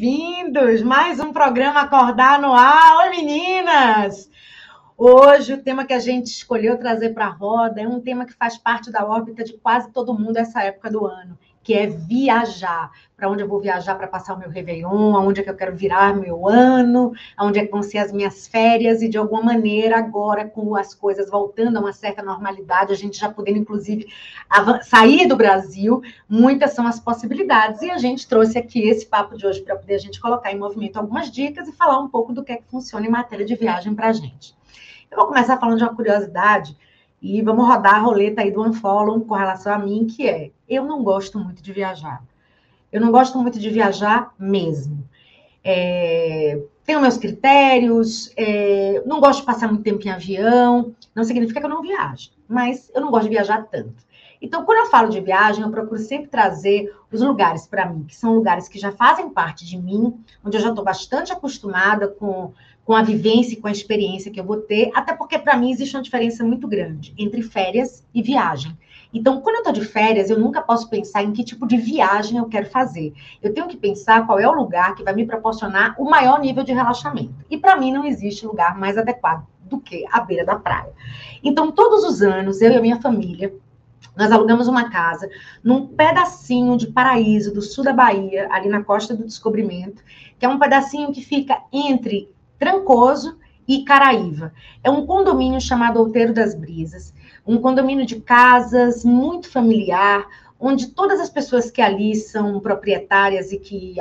[0.00, 0.80] bem-vindos!
[0.80, 2.96] Mais um programa Acordar no Ar.
[3.00, 4.30] Oi, meninas!
[4.96, 8.32] Hoje, o tema que a gente escolheu trazer para a roda é um tema que
[8.32, 12.90] faz parte da órbita de quase todo mundo essa época do ano que é viajar.
[13.16, 15.76] Para onde eu vou viajar para passar o meu Réveillon, aonde é que eu quero
[15.76, 19.98] virar meu ano, aonde é que vão ser as minhas férias, e de alguma maneira,
[19.98, 24.06] agora, com as coisas voltando a uma certa normalidade, a gente já podendo, inclusive,
[24.82, 27.82] sair do Brasil, muitas são as possibilidades.
[27.82, 30.58] E a gente trouxe aqui esse papo de hoje para poder a gente colocar em
[30.58, 33.54] movimento algumas dicas e falar um pouco do que é que funciona em matéria de
[33.54, 34.56] viagem para a gente.
[35.10, 36.74] Eu vou começar falando de uma curiosidade
[37.20, 40.84] e vamos rodar a roleta aí do unfollow com relação a mim, que é, eu
[40.84, 42.22] não gosto muito de viajar.
[42.90, 45.06] Eu não gosto muito de viajar mesmo.
[45.62, 51.60] É, tenho meus critérios, é, não gosto de passar muito tempo em avião, não significa
[51.60, 54.10] que eu não viajo, mas eu não gosto de viajar tanto.
[54.42, 58.16] Então, quando eu falo de viagem, eu procuro sempre trazer os lugares para mim, que
[58.16, 62.52] são lugares que já fazem parte de mim, onde eu já estou bastante acostumada com
[62.90, 65.70] com a vivência e com a experiência que eu vou ter, até porque para mim
[65.70, 68.76] existe uma diferença muito grande entre férias e viagem.
[69.14, 72.38] Então, quando eu estou de férias, eu nunca posso pensar em que tipo de viagem
[72.38, 73.12] eu quero fazer.
[73.40, 76.64] Eu tenho que pensar qual é o lugar que vai me proporcionar o maior nível
[76.64, 77.32] de relaxamento.
[77.48, 80.92] E para mim não existe lugar mais adequado do que a beira da praia.
[81.44, 83.54] Então, todos os anos, eu e a minha família,
[84.16, 85.30] nós alugamos uma casa
[85.62, 90.02] num pedacinho de paraíso do sul da Bahia, ali na Costa do Descobrimento,
[90.40, 92.28] que é um pedacinho que fica entre
[92.60, 94.52] Trancoso e Caraíva.
[94.84, 97.14] É um condomínio chamado Outeiro das Brisas,
[97.46, 100.28] um condomínio de casas muito familiar,
[100.60, 103.96] onde todas as pessoas que ali são proprietárias e que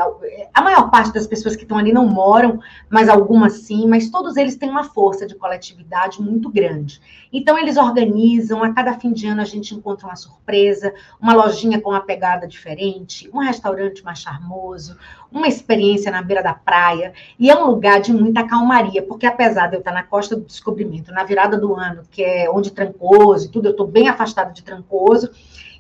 [0.54, 4.36] a maior parte das pessoas que estão ali não moram, mas algumas sim, mas todos
[4.36, 7.00] eles têm uma força de coletividade muito grande.
[7.32, 11.80] Então eles organizam, a cada fim de ano a gente encontra uma surpresa, uma lojinha
[11.80, 14.98] com uma pegada diferente, um restaurante mais charmoso,
[15.32, 19.68] uma experiência na beira da praia, e é um lugar de muita calmaria, porque apesar
[19.68, 23.46] de eu estar na costa do descobrimento, na virada do ano, que é onde Trancoso
[23.46, 25.30] e tudo, eu estou bem afastado de Trancoso,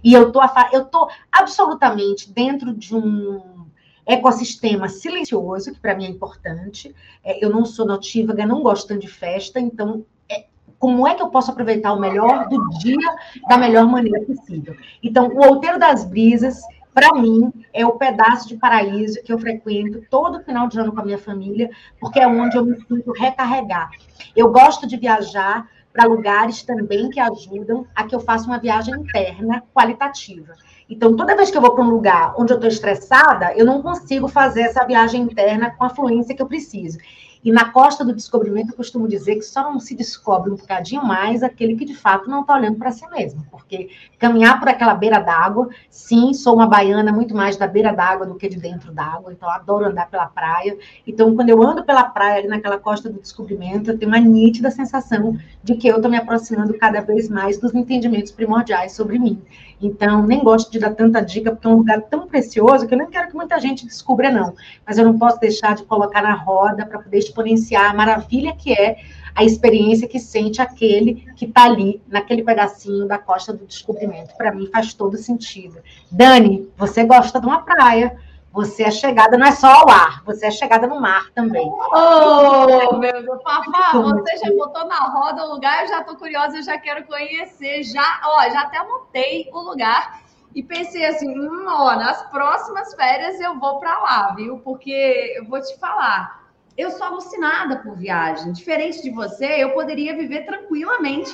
[0.03, 0.39] e eu tô,
[0.71, 3.67] eu tô absolutamente dentro de um
[4.09, 6.95] ecossistema silencioso, que para mim é importante.
[7.23, 10.45] É, eu não sou notívaga, não gosto tanto de festa, então é,
[10.79, 13.15] como é que eu posso aproveitar o melhor do dia
[13.47, 14.75] da melhor maneira possível?
[15.03, 16.59] Então, o Outeiro das Brisas,
[16.91, 21.01] para mim, é o pedaço de paraíso que eu frequento todo final de ano com
[21.01, 23.91] a minha família, porque é onde eu me sinto recarregar.
[24.35, 28.93] Eu gosto de viajar para lugares também que ajudam a que eu faça uma viagem
[28.93, 30.53] interna qualitativa.
[30.89, 33.81] Então, toda vez que eu vou para um lugar onde eu estou estressada, eu não
[33.81, 36.97] consigo fazer essa viagem interna com a fluência que eu preciso.
[37.43, 41.05] E na costa do descobrimento, eu costumo dizer que só não se descobre um bocadinho
[41.05, 43.45] mais aquele que de fato não está olhando para si mesmo.
[43.49, 48.25] Porque caminhar por aquela beira d'água, sim, sou uma baiana muito mais da beira d'água
[48.25, 50.77] do que de dentro d'água, então adoro andar pela praia.
[51.07, 54.69] Então, quando eu ando pela praia, ali naquela costa do descobrimento, eu tenho uma nítida
[54.69, 59.41] sensação de que eu estou me aproximando cada vez mais dos entendimentos primordiais sobre mim.
[59.81, 62.97] Então, nem gosto de dar tanta dica, porque é um lugar tão precioso que eu
[62.97, 64.53] nem quero que muita gente descubra, não.
[64.85, 68.73] Mas eu não posso deixar de colocar na roda para poder exponenciar a maravilha que
[68.73, 68.97] é
[69.33, 74.35] a experiência que sente aquele que está ali, naquele pedacinho da costa do descobrimento.
[74.35, 75.77] Para mim faz todo sentido.
[76.11, 78.17] Dani, você gosta de uma praia.
[78.59, 81.65] Você é chegada não é só ao ar, você é chegada no mar também.
[81.65, 86.57] Oh, meu Deus, Fafá, você já botou na roda o lugar, eu já estou curiosa,
[86.57, 87.83] eu já quero conhecer.
[87.83, 90.21] Já, ó, já até montei o lugar
[90.53, 94.59] e pensei assim, hum, ó, nas próximas férias eu vou para lá, viu?
[94.59, 96.43] Porque eu vou te falar,
[96.77, 98.51] eu sou alucinada por viagem.
[98.51, 101.33] Diferente de você, eu poderia viver tranquilamente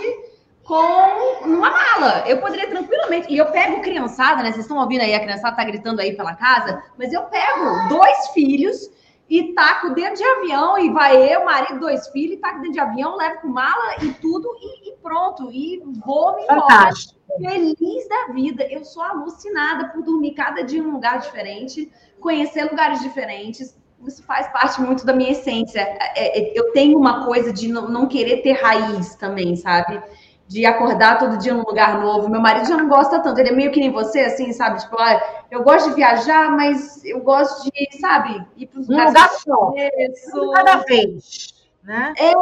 [0.66, 2.28] com uma mala.
[2.28, 3.32] Eu poderia tranquilamente.
[3.32, 4.52] E eu pego criançada, né?
[4.52, 8.30] Vocês estão ouvindo aí, a criançada tá gritando aí pela casa, mas eu pego dois
[8.30, 8.92] filhos
[9.30, 12.80] e taco dentro de avião, e vai eu, marido, dois filhos, e taco dentro de
[12.80, 15.50] avião, levo com mala e tudo, e, e pronto.
[15.52, 16.92] E vou me embora.
[17.40, 18.68] Feliz da vida.
[18.70, 23.76] Eu sou alucinada por dormir cada dia em um lugar diferente, conhecer lugares diferentes
[24.08, 25.80] isso faz parte muito da minha essência.
[25.80, 30.00] É, é, eu tenho uma coisa de não querer ter raiz também, sabe?
[30.48, 32.30] De acordar todo dia num lugar novo.
[32.30, 34.80] Meu marido já não gosta tanto, ele é meio que nem você, assim, sabe?
[34.80, 39.14] Tipo, ah, eu gosto de viajar, mas eu gosto de, sabe, ir para os lugares.
[39.48, 40.54] Um lugar só.
[40.54, 41.56] Cada vez.
[41.86, 42.14] Né?
[42.18, 42.34] É,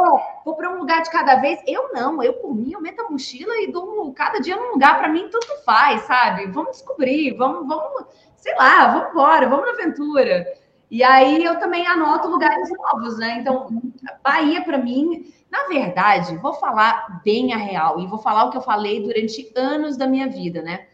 [0.42, 1.60] vou para um lugar de cada vez.
[1.66, 4.98] Eu não, eu por mim, eu meto a mochila e dou cada dia num lugar,
[4.98, 6.46] para mim tudo faz, sabe?
[6.46, 8.06] Vamos descobrir, vamos, vamos,
[8.36, 10.46] sei lá, vamos embora, vamos na aventura.
[10.90, 13.38] E aí eu também anoto lugares novos, né?
[13.40, 13.68] Então,
[14.22, 18.56] Bahia, para mim, na verdade, vou falar bem a real e vou falar o que
[18.56, 20.86] eu falei durante anos da minha vida, né?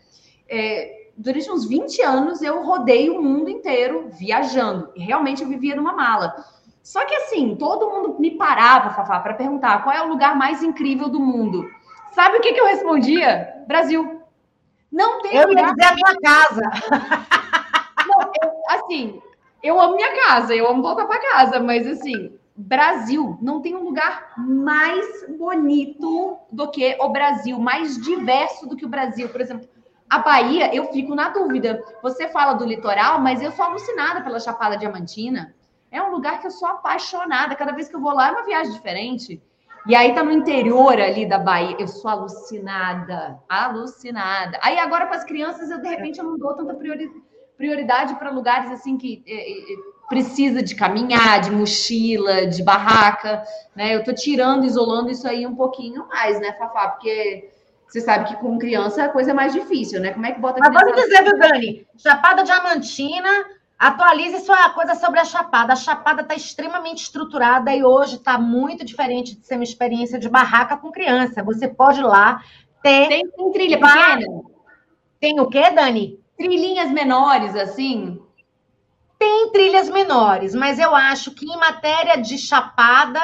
[0.49, 4.91] É, durante uns 20 anos eu rodei o mundo inteiro viajando.
[4.95, 6.35] E realmente eu vivia numa mala.
[6.83, 10.63] Só que assim, todo mundo me parava, Fafá, para perguntar qual é o lugar mais
[10.63, 11.69] incrível do mundo.
[12.13, 13.65] Sabe o que, que eu respondia?
[13.67, 14.23] Brasil.
[14.91, 15.63] Não tem eu lugar.
[15.63, 16.63] Eu ia dizer a minha casa.
[18.09, 19.23] Não, eu, assim,
[19.63, 23.85] eu amo minha casa, eu amo voltar para casa, mas assim, Brasil não tem um
[23.85, 29.29] lugar mais bonito do que o Brasil, mais diverso do que o Brasil.
[29.29, 29.69] Por exemplo,
[30.09, 31.83] a Bahia, eu fico na dúvida.
[32.03, 35.55] Você fala do litoral, mas eu sou alucinada pela Chapada Diamantina.
[35.91, 37.55] É um lugar que eu sou apaixonada.
[37.55, 39.43] Cada vez que eu vou lá é uma viagem diferente.
[39.87, 41.77] E aí tá no interior ali da Bahia.
[41.79, 44.59] Eu sou alucinada, alucinada.
[44.63, 47.30] Aí agora para as crianças, eu de repente eu não dou tanta prioridade
[48.19, 49.77] para lugares assim que é, é,
[50.09, 53.43] precisa de caminhar, de mochila, de barraca,
[53.75, 53.95] né?
[53.95, 56.89] Eu tô tirando, isolando isso aí um pouquinho mais, né, Fafá?
[56.89, 57.51] Porque
[57.87, 60.13] você sabe que com criança a coisa é mais difícil, né?
[60.13, 61.87] Como é que bota Mas vamos dizer, viu, Dani?
[61.97, 63.47] Chapada Diamantina
[63.81, 65.73] Atualize sua coisa sobre a Chapada.
[65.73, 70.29] A Chapada está extremamente estruturada e hoje está muito diferente de ser uma experiência de
[70.29, 71.43] barraca com criança.
[71.43, 72.43] Você pode ir lá
[72.83, 73.09] ter.
[73.09, 74.27] Tem, tem trilha pequena?
[75.19, 76.21] Tem o quê, Dani?
[76.41, 78.19] Trilhinhas menores, assim?
[79.19, 83.21] Tem trilhas menores, mas eu acho que em matéria de Chapada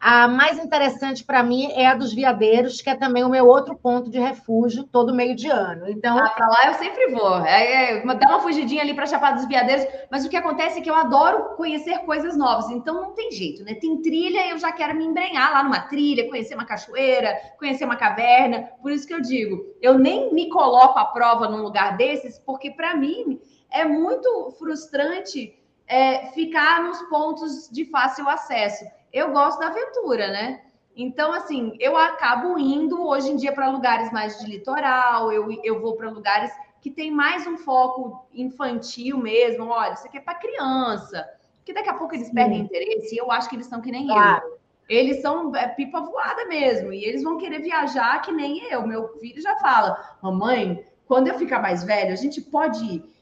[0.00, 3.74] a mais interessante para mim é a dos Viadeiros, que é também o meu outro
[3.74, 5.88] ponto de refúgio todo meio de ano.
[5.88, 7.38] Então, ah, para lá eu sempre vou.
[7.44, 10.82] É, é, dá uma fugidinha ali para Chapada dos Veadeiros, mas o que acontece é
[10.82, 12.68] que eu adoro conhecer coisas novas.
[12.70, 13.74] Então não tem jeito, né?
[13.74, 17.96] Tem trilha, eu já quero me embrenhar lá numa trilha, conhecer uma cachoeira, conhecer uma
[17.96, 18.68] caverna.
[18.82, 22.70] Por isso que eu digo, eu nem me coloco à prova num lugar desses, porque
[22.70, 29.68] para mim é muito frustrante é, ficar nos pontos de fácil acesso eu gosto da
[29.68, 30.60] aventura, né?
[30.96, 35.80] Então, assim, eu acabo indo hoje em dia para lugares mais de litoral, eu, eu
[35.80, 39.68] vou para lugares que tem mais um foco infantil mesmo.
[39.68, 41.26] Olha, isso aqui é para criança,
[41.64, 42.64] que daqui a pouco eles perdem Sim.
[42.64, 44.44] interesse, e eu acho que eles são que nem claro.
[44.46, 44.58] eu.
[44.88, 48.86] Eles são é, pipa voada mesmo, e eles vão querer viajar que nem eu.
[48.86, 53.13] Meu filho já fala: Mamãe, quando eu ficar mais velho, a gente pode ir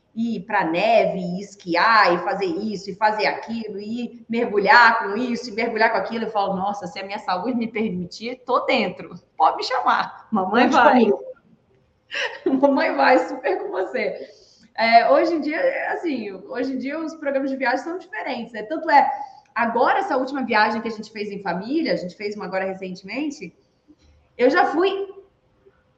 [0.46, 5.52] para neve, e esquiar, e fazer isso, e fazer aquilo, e mergulhar com isso, e
[5.52, 6.24] mergulhar com aquilo.
[6.24, 9.14] Eu falo, nossa, se a minha saúde me permitir, tô dentro.
[9.36, 10.28] Pode me chamar.
[10.30, 11.10] Mamãe vai.
[12.44, 14.28] Mamãe vai, super com você.
[14.76, 15.60] É, hoje em dia,
[15.92, 18.62] assim, hoje em dia os programas de viagem são diferentes, né?
[18.62, 19.10] Tanto é,
[19.54, 22.64] agora essa última viagem que a gente fez em família, a gente fez uma agora
[22.64, 23.54] recentemente,
[24.36, 25.08] eu já fui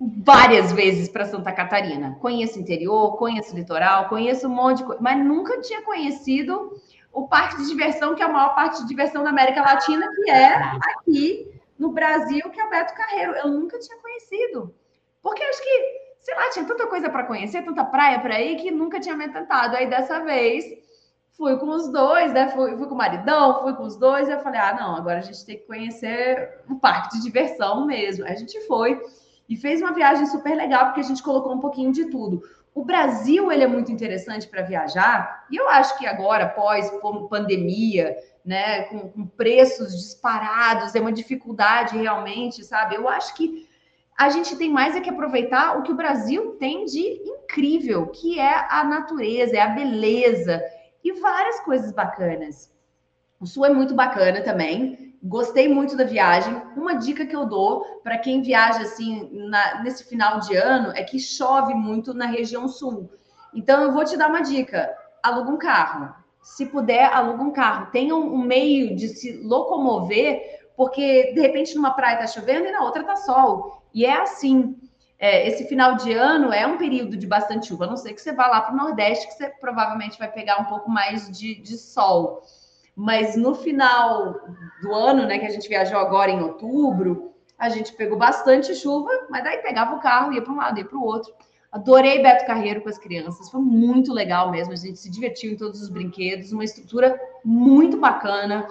[0.00, 2.16] várias vezes para Santa Catarina.
[2.20, 6.72] Conheço o interior, conheço o litoral, conheço um monte de coisa, mas nunca tinha conhecido
[7.12, 10.30] o parque de diversão, que é a maior parte de diversão da América Latina, que
[10.30, 13.32] é aqui no Brasil, que é o Beto Carreiro.
[13.36, 14.74] Eu nunca tinha conhecido.
[15.22, 15.84] Porque acho que,
[16.18, 19.28] sei lá, tinha tanta coisa para conhecer, tanta praia para ir, que nunca tinha me
[19.28, 19.76] tentado.
[19.76, 20.64] Aí dessa vez
[21.36, 22.48] fui com os dois, né?
[22.48, 25.18] Fui, fui com o maridão, fui com os dois, e eu falei: ah, não, agora
[25.18, 28.24] a gente tem que conhecer um parque de diversão mesmo.
[28.24, 29.00] Aí a gente foi
[29.48, 32.42] e fez uma viagem super legal, porque a gente colocou um pouquinho de tudo.
[32.74, 36.90] O Brasil ele é muito interessante para viajar, e eu acho que agora, pós
[37.30, 42.96] pandemia, né, com, com, preços disparados, é uma dificuldade realmente, sabe?
[42.96, 43.68] Eu acho que
[44.16, 48.38] a gente tem mais é que aproveitar o que o Brasil tem de incrível, que
[48.38, 50.62] é a natureza, é a beleza
[51.02, 52.72] e várias coisas bacanas.
[53.40, 55.03] O Sul é muito bacana também.
[55.26, 56.54] Gostei muito da viagem.
[56.76, 61.02] Uma dica que eu dou para quem viaja assim na, nesse final de ano é
[61.02, 63.10] que chove muito na região sul.
[63.54, 66.14] Então eu vou te dar uma dica: aluga um carro.
[66.42, 67.90] Se puder, aluga um carro.
[67.90, 72.82] Tenha um, meio de se locomover, porque de repente numa praia está chovendo e na
[72.82, 73.82] outra está sol.
[73.94, 74.76] E é assim.
[75.18, 78.20] É, esse final de ano é um período de bastante chuva, a não ser que
[78.20, 81.54] você vá lá para o Nordeste, que você provavelmente vai pegar um pouco mais de,
[81.62, 82.42] de sol.
[82.96, 84.40] Mas no final
[84.82, 89.10] do ano, né, que a gente viajou agora em outubro, a gente pegou bastante chuva,
[89.30, 91.32] mas daí pegava o carro, ia para um lado, ia para o outro.
[91.72, 94.72] Adorei Beto Carreiro com as crianças, foi muito legal mesmo.
[94.72, 98.68] A gente se divertiu em todos os brinquedos, uma estrutura muito bacana.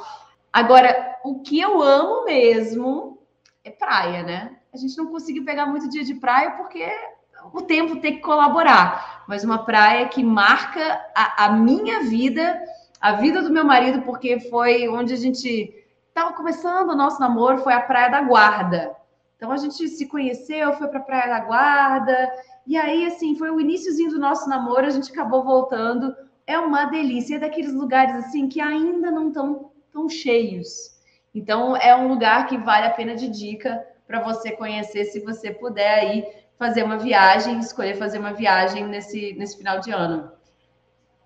[0.54, 3.20] Agora, o que eu amo mesmo
[3.64, 4.56] é praia, né?
[4.74, 6.86] A gente não conseguiu pegar muito dia de praia porque
[7.52, 9.26] o tempo tem que colaborar.
[9.28, 12.62] Mas uma praia que marca a, a minha vida
[13.04, 15.76] a vida do meu marido, porque foi onde a gente
[16.08, 18.96] estava começando o nosso namoro, foi a Praia da Guarda.
[19.36, 22.32] Então a gente se conheceu, foi para a Praia da Guarda,
[22.66, 26.16] e aí assim, foi o iníciozinho do nosso namoro, a gente acabou voltando.
[26.48, 30.98] É uma delícia, é daqueles lugares assim que ainda não estão tão cheios.
[31.36, 35.52] Então é um lugar que vale a pena de dica para você conhecer se você
[35.52, 36.26] puder aí
[36.58, 40.32] fazer uma viagem, escolher fazer uma viagem nesse, nesse final de ano.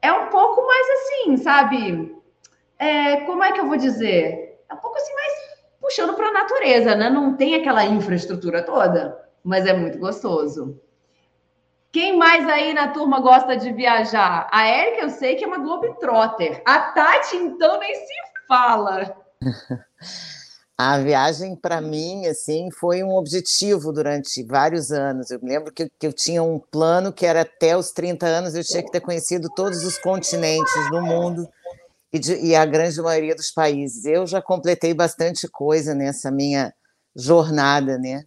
[0.02, 2.16] É um pouco mais assim, sabe?
[2.80, 4.62] É, como é que eu vou dizer?
[4.70, 5.34] É um pouco assim mais
[5.82, 7.10] puxando para a natureza, né?
[7.10, 10.80] Não tem aquela infraestrutura toda, mas é muito gostoso.
[11.92, 14.48] Quem mais aí na turma gosta de viajar?
[14.52, 16.62] A Érica, eu sei que é uma Globetrotter.
[16.66, 18.14] A Tati, então, nem se
[18.48, 19.16] fala.
[20.80, 25.32] A viagem, para mim, assim, foi um objetivo durante vários anos.
[25.32, 28.54] Eu me lembro que, que eu tinha um plano que era até os 30 anos
[28.54, 31.50] eu tinha que ter conhecido todos os continentes do mundo
[32.14, 34.06] e, de, e a grande maioria dos países.
[34.06, 36.72] Eu já completei bastante coisa nessa minha
[37.16, 38.24] jornada, né?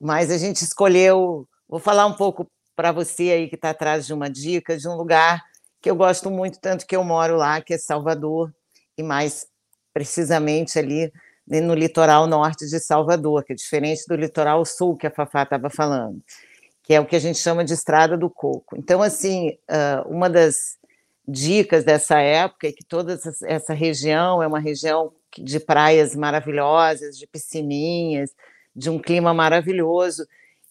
[0.00, 1.46] Mas a gente escolheu.
[1.68, 4.96] Vou falar um pouco para você aí que está atrás de uma dica de um
[4.96, 5.40] lugar
[5.80, 8.52] que eu gosto muito, tanto que eu moro lá, que é Salvador,
[8.98, 9.46] e mais
[9.94, 11.12] precisamente ali
[11.50, 15.68] no litoral norte de Salvador, que é diferente do litoral sul que a Fafá estava
[15.68, 16.22] falando,
[16.82, 18.76] que é o que a gente chama de Estrada do Coco.
[18.76, 19.58] Então, assim,
[20.06, 20.78] uma das
[21.26, 27.26] dicas dessa época é que toda essa região é uma região de praias maravilhosas, de
[27.26, 28.30] piscininhas,
[28.74, 30.26] de um clima maravilhoso,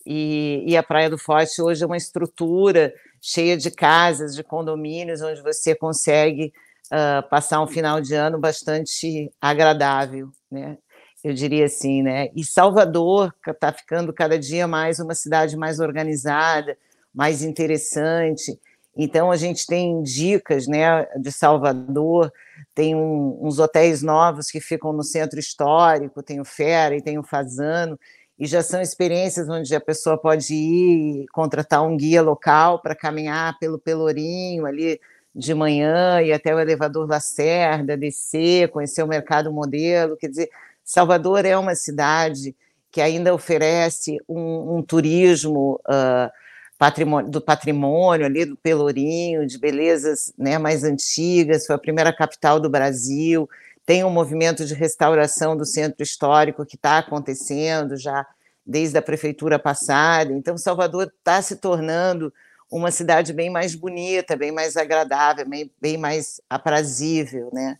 [0.05, 5.21] e, e a Praia do Forte hoje é uma estrutura cheia de casas, de condomínios,
[5.21, 6.53] onde você consegue
[6.91, 10.77] uh, passar um final de ano bastante agradável, né?
[11.23, 12.29] Eu diria assim, né?
[12.33, 16.77] E Salvador está ficando cada dia mais uma cidade mais organizada,
[17.13, 18.57] mais interessante.
[18.95, 22.31] Então a gente tem dicas, né, de Salvador.
[22.73, 26.23] Tem um, uns hotéis novos que ficam no centro histórico.
[26.23, 27.99] Tem o Fera e tem o Fazano
[28.39, 33.59] e já são experiências onde a pessoa pode ir contratar um guia local para caminhar
[33.59, 34.99] pelo Pelourinho ali
[35.35, 40.17] de manhã e até o elevador Lacerda, descer, conhecer o mercado modelo.
[40.17, 40.49] Quer dizer,
[40.83, 42.55] Salvador é uma cidade
[42.91, 46.31] que ainda oferece um, um turismo uh,
[46.77, 52.59] patrimônio, do patrimônio ali do Pelourinho, de belezas né, mais antigas, foi a primeira capital
[52.59, 53.47] do Brasil,
[53.85, 58.25] tem um movimento de restauração do centro histórico que está acontecendo já
[58.65, 62.33] desde a prefeitura passada, então Salvador está se tornando
[62.71, 67.77] uma cidade bem mais bonita, bem mais agradável, bem, bem mais aprazível, né?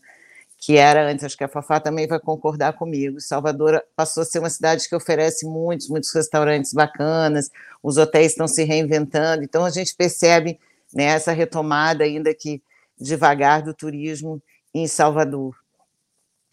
[0.60, 3.18] que era antes, acho que a Fafá também vai concordar comigo.
[3.18, 7.50] Salvador passou a ser uma cidade que oferece muitos, muitos restaurantes bacanas,
[7.82, 10.60] os hotéis estão se reinventando, então a gente percebe
[10.94, 12.62] né, essa retomada, ainda que
[13.00, 14.42] devagar, do turismo
[14.74, 15.56] em Salvador.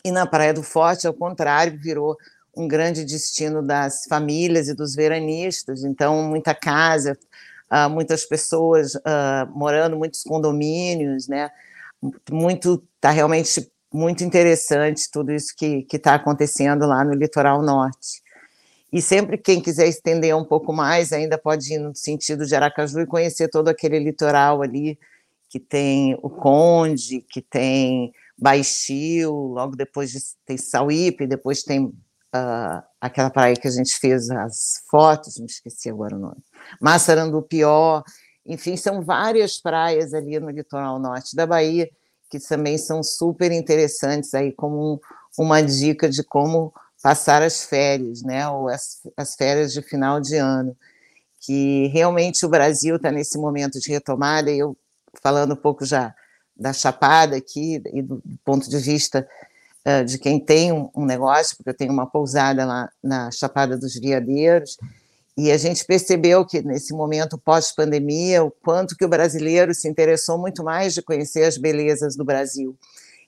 [0.05, 2.15] E na Praia do Forte, ao contrário, virou
[2.55, 7.17] um grande destino das famílias e dos veranistas, então muita casa,
[7.71, 11.49] uh, muitas pessoas uh, morando, muitos condomínios, né?
[12.29, 18.21] Muito, está realmente muito interessante tudo isso que está acontecendo lá no litoral norte.
[18.91, 23.01] E sempre quem quiser estender um pouco mais, ainda pode ir no sentido de Aracaju
[23.01, 24.97] e conhecer todo aquele litoral ali,
[25.49, 32.83] que tem o Conde, que tem Baixio, logo depois de, tem Sauípe, depois tem uh,
[32.99, 36.43] aquela praia que a gente fez as fotos, me esqueci agora o nome,
[36.81, 38.03] Massarandupió,
[38.45, 41.89] enfim, são várias praias ali no litoral norte da Bahia
[42.29, 44.99] que também são super interessantes aí como um,
[45.37, 50.35] uma dica de como passar as férias, né, ou as, as férias de final de
[50.35, 50.75] ano,
[51.39, 54.75] que realmente o Brasil está nesse momento de retomada, e eu
[55.21, 56.13] falando um pouco já
[56.55, 59.27] da Chapada aqui, e do ponto de vista
[60.05, 63.95] de quem tem um, um, negócio, porque eu tenho uma pousada lá na Chapada dos
[63.95, 64.77] Veadeiros,
[65.37, 70.37] e a gente percebeu que nesse momento pós-pandemia, o quanto que o brasileiro se interessou
[70.37, 72.75] muito mais de conhecer as belezas do Brasil.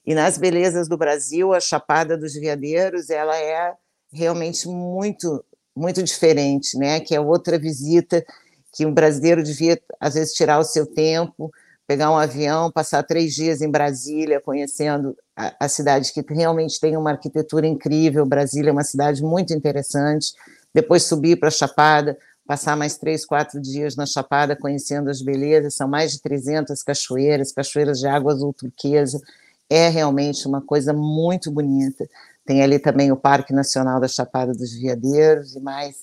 [0.06, 3.74] E nas belezas do Brasil, a Chapada dos Veadeiros, ela é
[4.12, 5.44] realmente muito
[5.76, 7.00] muito diferente, né?
[7.00, 8.26] Que é outra visita
[8.74, 11.52] que um brasileiro devia às vezes tirar o seu tempo,
[11.90, 16.96] pegar um avião, passar três dias em Brasília, conhecendo a, a cidade que realmente tem
[16.96, 18.28] uma arquitetura incrível.
[18.28, 20.34] Brasília é uma cidade muito interessante
[20.72, 22.16] depois subir para a Chapada,
[22.46, 27.52] passar mais três, quatro dias na Chapada conhecendo as belezas, são mais de 300 cachoeiras,
[27.52, 29.20] cachoeiras de água azul turquesa,
[29.68, 32.08] é realmente uma coisa muito bonita.
[32.46, 35.96] Tem ali também o Parque Nacional da Chapada dos Veadeiros e mais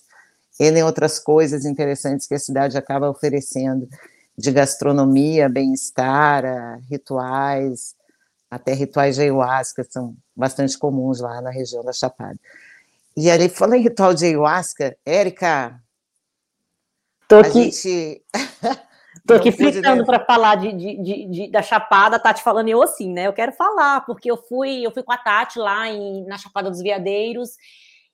[0.58, 3.88] N outras coisas interessantes que a cidade acaba oferecendo,
[4.36, 6.44] de gastronomia, bem-estar,
[6.90, 7.94] rituais,
[8.50, 12.38] até rituais de ayahuasca são bastante comuns lá na região da Chapada.
[13.16, 15.80] E aí, falando em ritual de ayahuasca, Érica.
[17.28, 17.64] Tô aqui.
[17.64, 18.22] Gente...
[19.26, 22.80] Tô aqui fritando para falar de, de, de, de, da Chapada, a Tati falando eu
[22.80, 23.26] assim, né?
[23.26, 26.70] Eu quero falar, porque eu fui, eu fui com a Tati lá em, na Chapada
[26.70, 27.56] dos Veadeiros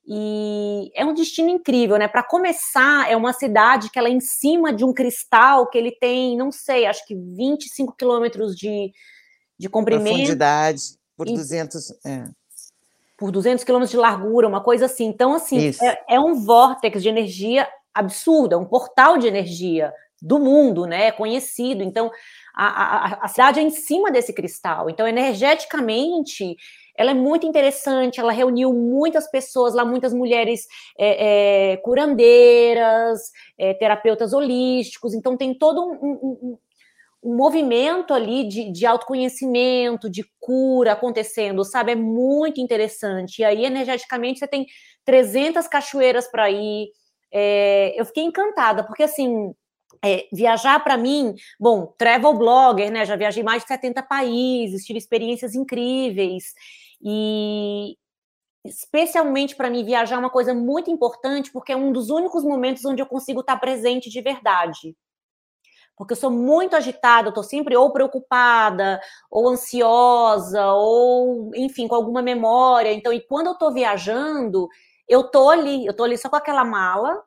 [0.05, 2.07] E é um destino incrível, né?
[2.07, 5.91] Para começar, é uma cidade que ela é em cima de um cristal que ele
[5.91, 8.91] tem, não sei, acho que 25 quilômetros de,
[9.57, 10.09] de comprimento.
[10.09, 10.81] Profundidade,
[11.15, 11.91] por e, 200...
[12.05, 12.25] É.
[13.17, 15.05] Por 200 quilômetros de largura, uma coisa assim.
[15.05, 19.93] Então, assim, é, é, um vórtex de energia absurdo, é um portal de energia
[20.23, 21.07] do mundo, né?
[21.07, 21.83] É conhecido.
[21.83, 22.09] Então,
[22.55, 24.89] a, a, a cidade é em cima desse cristal.
[24.89, 26.55] Então, energeticamente
[26.95, 33.73] ela é muito interessante, ela reuniu muitas pessoas lá, muitas mulheres é, é, curandeiras, é,
[33.73, 36.57] terapeutas holísticos, então tem todo um, um,
[37.23, 41.93] um movimento ali de, de, autoconhecimento, de cura acontecendo, sabe?
[41.93, 43.39] É muito interessante.
[43.39, 44.67] E aí, energeticamente, você tem
[45.05, 46.89] 300 cachoeiras para ir.
[47.31, 49.53] É, eu fiquei encantada, porque assim.
[50.05, 53.05] É, viajar para mim, bom, travel blogger, né?
[53.05, 56.53] Já viajei mais de 70 países, tive experiências incríveis.
[57.01, 57.95] E
[58.65, 62.83] especialmente para mim viajar é uma coisa muito importante, porque é um dos únicos momentos
[62.85, 64.95] onde eu consigo estar presente de verdade.
[65.95, 71.95] Porque eu sou muito agitada, eu estou sempre ou preocupada, ou ansiosa, ou, enfim, com
[71.95, 72.91] alguma memória.
[72.91, 74.67] Então, e quando eu estou viajando,
[75.07, 77.23] eu estou ali, eu estou ali só com aquela mala,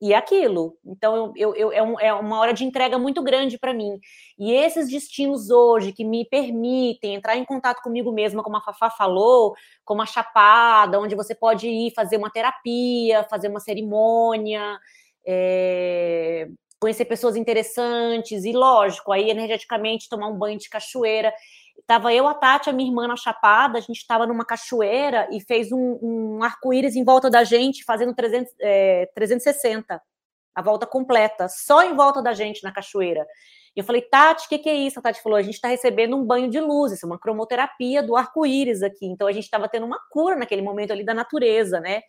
[0.00, 0.76] e é aquilo.
[0.84, 3.98] Então, eu, eu, é, um, é, uma hora de entrega muito grande para mim.
[4.38, 8.88] E esses destinos hoje que me permitem entrar em contato comigo mesma, como a Fafá
[8.88, 9.54] falou,
[9.84, 14.78] como a Chapada, onde você pode ir fazer uma terapia, fazer uma cerimônia,
[15.26, 16.48] é,
[16.80, 21.32] conhecer pessoas interessantes, e lógico, aí energeticamente tomar um banho de cachoeira.
[21.90, 25.40] Tava eu, a Tati, a minha irmã na Chapada, a gente estava numa cachoeira e
[25.40, 30.00] fez um, um arco-íris em volta da gente, fazendo 300, é, 360,
[30.54, 33.26] a volta completa, só em volta da gente na cachoeira.
[33.74, 35.00] E eu falei, Tati, o que, que, é isso?
[35.00, 38.04] A Tati falou, a gente está recebendo um banho de luz, isso é uma cromoterapia
[38.04, 39.06] do arco-íris aqui.
[39.06, 42.02] Então a gente estava tendo uma cura naquele momento ali da natureza, né?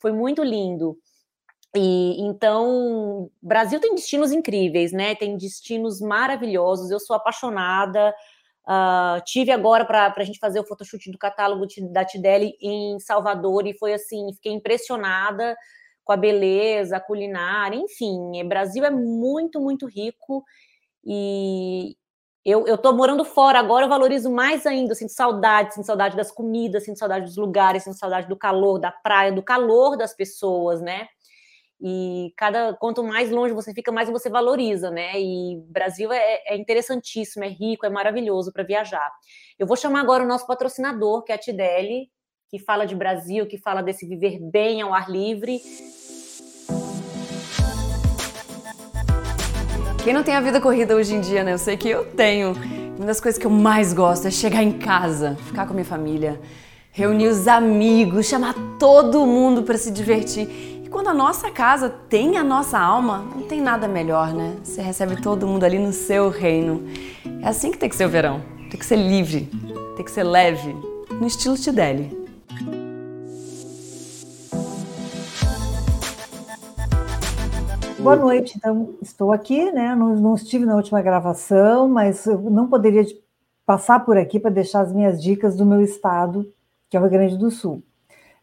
[0.00, 0.98] Foi muito lindo.
[1.76, 5.14] E então, Brasil tem destinos incríveis, né?
[5.14, 6.90] Tem destinos maravilhosos.
[6.90, 8.12] Eu sou apaixonada.
[8.66, 13.66] Uh, tive agora para a gente fazer o photoshoot do catálogo da Tideli em Salvador
[13.66, 15.56] e foi assim, fiquei impressionada
[16.04, 20.44] com a beleza, a culinária, enfim, Brasil é muito, muito rico
[21.04, 21.96] e
[22.44, 26.32] eu, eu tô morando fora agora, eu valorizo mais ainda, sinto saudade, sinto saudade das
[26.32, 30.80] comidas, sinto saudade dos lugares, sinto saudade do calor, da praia, do calor das pessoas,
[30.80, 31.06] né?
[31.82, 35.18] E cada quanto mais longe você fica, mais você valoriza, né?
[35.18, 39.10] E Brasil é, é interessantíssimo, é rico, é maravilhoso para viajar.
[39.58, 42.10] Eu vou chamar agora o nosso patrocinador, que é a Tideli,
[42.50, 45.58] que fala de Brasil, que fala desse viver bem ao ar livre.
[50.04, 51.54] Quem não tem a vida corrida hoje em dia, né?
[51.54, 52.52] Eu sei que eu tenho.
[52.98, 55.86] Uma das coisas que eu mais gosto é chegar em casa, ficar com a minha
[55.86, 56.38] família,
[56.90, 62.42] reunir os amigos, chamar todo mundo para se divertir quando a nossa casa tem a
[62.42, 64.56] nossa alma, não tem nada melhor, né?
[64.62, 66.82] Você recebe todo mundo ali no seu reino.
[67.40, 68.42] É assim que tem que ser o verão.
[68.68, 69.48] Tem que ser livre,
[69.96, 70.74] tem que ser leve,
[71.12, 72.18] no estilo Tideli.
[78.00, 79.94] Boa noite, então estou aqui, né?
[79.94, 83.04] Não, não estive na última gravação, mas eu não poderia
[83.64, 86.52] passar por aqui para deixar as minhas dicas do meu estado,
[86.88, 87.82] que é o Rio Grande do Sul.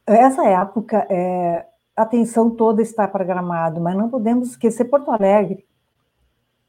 [0.05, 1.65] Essa época é,
[1.97, 5.65] a atenção toda está para Gramado, mas não podemos esquecer Porto Alegre,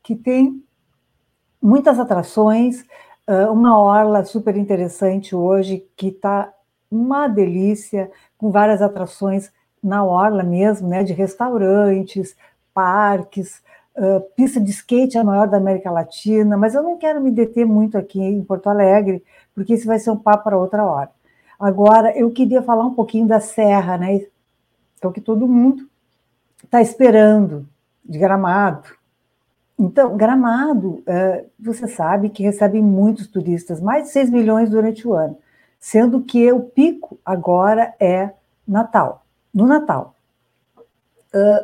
[0.03, 0.65] que tem
[1.61, 2.85] muitas atrações,
[3.53, 6.51] uma orla super interessante hoje, que está
[6.91, 12.35] uma delícia, com várias atrações na orla mesmo, né, de restaurantes,
[12.73, 13.63] parques,
[13.97, 17.31] uh, pista de skate é a maior da América Latina, mas eu não quero me
[17.31, 19.23] deter muito aqui em Porto Alegre,
[19.55, 21.11] porque isso vai ser um papo para outra hora.
[21.61, 24.27] Agora, eu queria falar um pouquinho da Serra, né,
[25.07, 25.89] é o que todo mundo
[26.65, 27.67] está esperando
[28.05, 28.89] de Gramado.
[29.79, 35.15] Então, Gramado, é, você sabe que recebe muitos turistas, mais de 6 milhões durante o
[35.15, 35.39] ano,
[35.79, 38.33] sendo que o pico agora é
[38.67, 40.15] Natal, no Natal.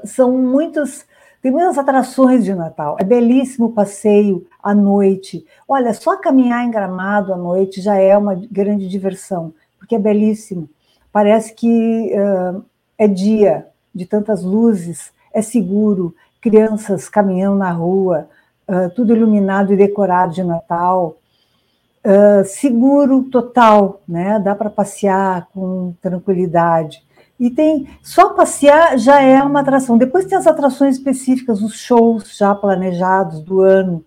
[0.04, 1.04] São muitas,
[1.42, 5.44] tem muitas atrações de Natal, é belíssimo passeio à noite.
[5.66, 10.68] Olha, só caminhar em Gramado à noite já é uma grande diversão, porque é belíssimo.
[11.10, 12.12] Parece que
[12.98, 18.28] é dia de tantas luzes, é seguro, crianças caminhando na rua,
[18.68, 21.16] uh, tudo iluminado e decorado de Natal.
[22.04, 24.38] Uh, seguro total, né?
[24.38, 27.02] Dá para passear com tranquilidade.
[27.38, 29.98] E tem só passear já é uma atração.
[29.98, 34.04] Depois tem as atrações específicas, os shows já planejados do ano.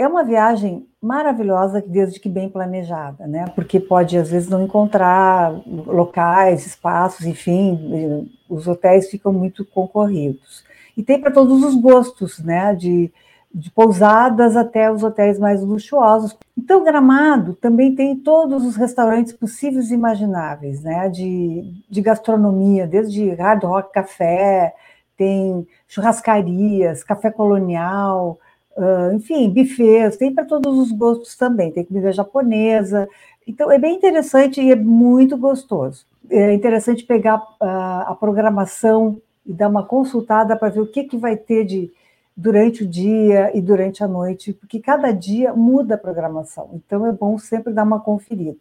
[0.00, 3.44] É uma viagem maravilhosa desde que bem planejada, né?
[3.54, 10.64] Porque pode às vezes não encontrar locais, espaços, enfim, os hotéis ficam muito concorridos.
[10.96, 12.74] E tem para todos os gostos, né?
[12.74, 13.12] De,
[13.52, 16.34] de pousadas até os hotéis mais luxuosos.
[16.56, 21.10] Então, Gramado também tem todos os restaurantes possíveis e imagináveis, né?
[21.10, 24.74] De, de gastronomia, desde Hard Rock Café,
[25.14, 28.38] tem churrascarias, café colonial,
[28.76, 33.08] Uh, enfim, buffets, tem para todos os gostos também, tem comida japonesa.
[33.46, 36.06] Então, é bem interessante e é muito gostoso.
[36.30, 41.16] É interessante pegar uh, a programação e dar uma consultada para ver o que, que
[41.16, 41.90] vai ter de
[42.36, 46.70] durante o dia e durante a noite, porque cada dia muda a programação.
[46.72, 48.56] Então, é bom sempre dar uma conferida.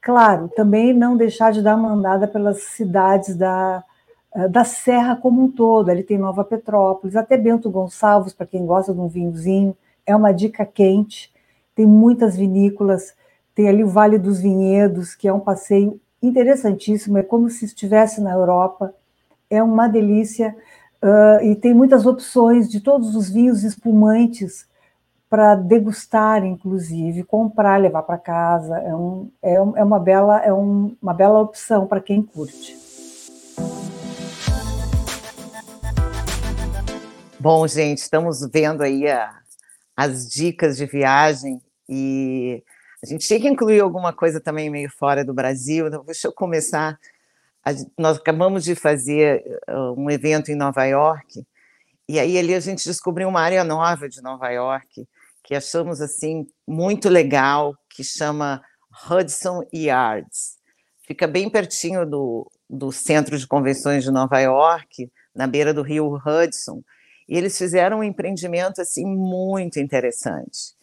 [0.00, 3.84] Claro, também não deixar de dar uma andada pelas cidades da,
[4.50, 5.88] da Serra como um todo.
[5.90, 10.32] Ali tem Nova Petrópolis, até Bento Gonçalves, para quem gosta de um vinhozinho, é uma
[10.32, 11.32] dica quente.
[11.74, 13.14] Tem muitas vinícolas,
[13.54, 18.20] tem ali o Vale dos Vinhedos, que é um passeio interessantíssimo, é como se estivesse
[18.20, 18.94] na Europa,
[19.50, 20.54] é uma delícia.
[21.02, 24.66] Uh, e tem muitas opções de todos os vinhos espumantes
[25.28, 28.78] para degustar, inclusive, comprar, levar para casa.
[28.78, 32.81] É, um, é, um, é, uma, bela, é um, uma bela opção para quem curte.
[37.42, 39.36] Bom, gente, estamos vendo aí a,
[39.96, 42.62] as dicas de viagem e
[43.02, 45.88] a gente tinha que incluir alguma coisa também meio fora do Brasil.
[45.88, 46.96] Então, deixa eu começar.
[47.64, 51.44] A, nós acabamos de fazer uh, um evento em Nova York
[52.08, 55.04] e aí ali a gente descobriu uma área nova de Nova York
[55.42, 58.62] que achamos assim muito legal, que chama
[59.10, 60.58] Hudson Yards.
[61.08, 66.14] Fica bem pertinho do, do centro de convenções de Nova York, na beira do rio
[66.24, 66.84] Hudson.
[67.28, 70.74] E eles fizeram um empreendimento assim muito interessante.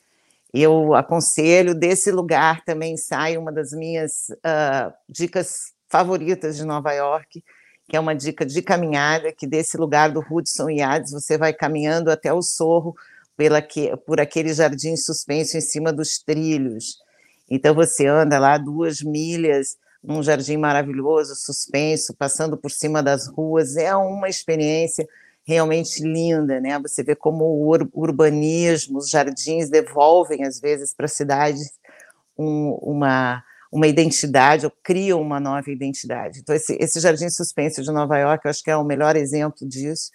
[0.53, 7.43] Eu aconselho, desse lugar também sai uma das minhas uh, dicas favoritas de Nova York,
[7.87, 12.11] que é uma dica de caminhada, que desse lugar do Hudson Yards você vai caminhando
[12.11, 12.95] até o Sorro
[13.35, 16.97] pela que, por aquele jardim suspenso em cima dos trilhos.
[17.49, 23.75] Então você anda lá duas milhas num jardim maravilhoso, suspenso, passando por cima das ruas.
[23.75, 25.07] É uma experiência
[25.49, 26.77] realmente linda, né?
[26.79, 31.59] Você vê como o urbanismo, os jardins devolvem às vezes para a cidade
[32.37, 36.39] um, uma uma identidade ou criam uma nova identidade.
[36.39, 39.67] Então esse, esse jardim suspenso de Nova York, eu acho que é o melhor exemplo
[39.67, 40.09] disso.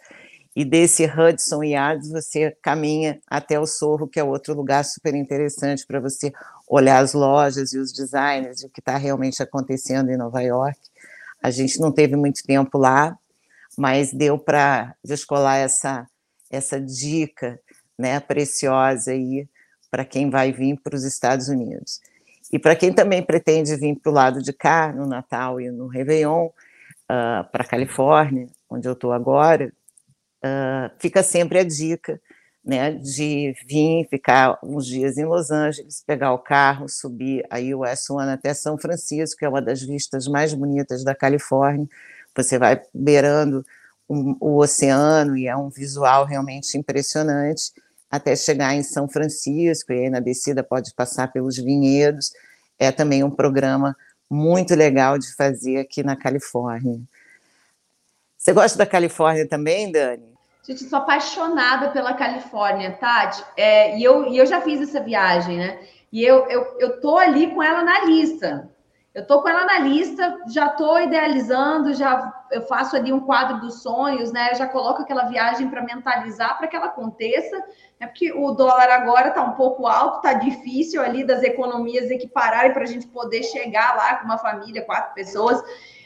[0.56, 5.86] E desse Hudson Yards você caminha até o Sorro, que é outro lugar super interessante
[5.86, 6.32] para você
[6.68, 10.78] olhar as lojas e os designers e o que está realmente acontecendo em Nova York.
[11.40, 13.16] A gente não teve muito tempo lá,
[13.76, 16.06] mas deu para descolar essa,
[16.50, 17.60] essa dica
[17.98, 19.48] né, preciosa aí
[19.90, 22.00] para quem vai vir para os Estados Unidos.
[22.52, 25.86] E para quem também pretende vir para o lado de cá, no Natal e no
[25.86, 29.72] Réveillon, uh, para a Califórnia, onde eu estou agora,
[30.44, 32.20] uh, fica sempre a dica
[32.64, 38.08] né, de vir ficar uns dias em Los Angeles, pegar o carro, subir a US
[38.08, 41.86] One até São Francisco, que é uma das vistas mais bonitas da Califórnia,
[42.42, 43.64] você vai beirando
[44.08, 47.72] um, o oceano e é um visual realmente impressionante,
[48.10, 52.32] até chegar em São Francisco, e aí na descida pode passar pelos vinhedos.
[52.78, 53.96] É também um programa
[54.30, 57.00] muito legal de fazer aqui na Califórnia.
[58.36, 60.34] Você gosta da Califórnia também, Dani?
[60.66, 63.44] Gente, sou apaixonada pela Califórnia, Tati.
[63.56, 65.78] É, e, eu, e eu já fiz essa viagem, né?
[66.12, 68.70] E eu, eu, eu tô ali com ela na lista.
[69.14, 73.60] Eu tô com ela na lista, já tô idealizando, já eu faço ali um quadro
[73.60, 74.52] dos sonhos, né?
[74.56, 77.56] Já coloco aquela viagem para mentalizar para que ela aconteça,
[78.00, 78.08] né?
[78.08, 82.82] Porque o dólar agora tá um pouco alto, tá difícil ali das economias equipararem para
[82.82, 85.62] a gente poder chegar lá com uma família, quatro pessoas.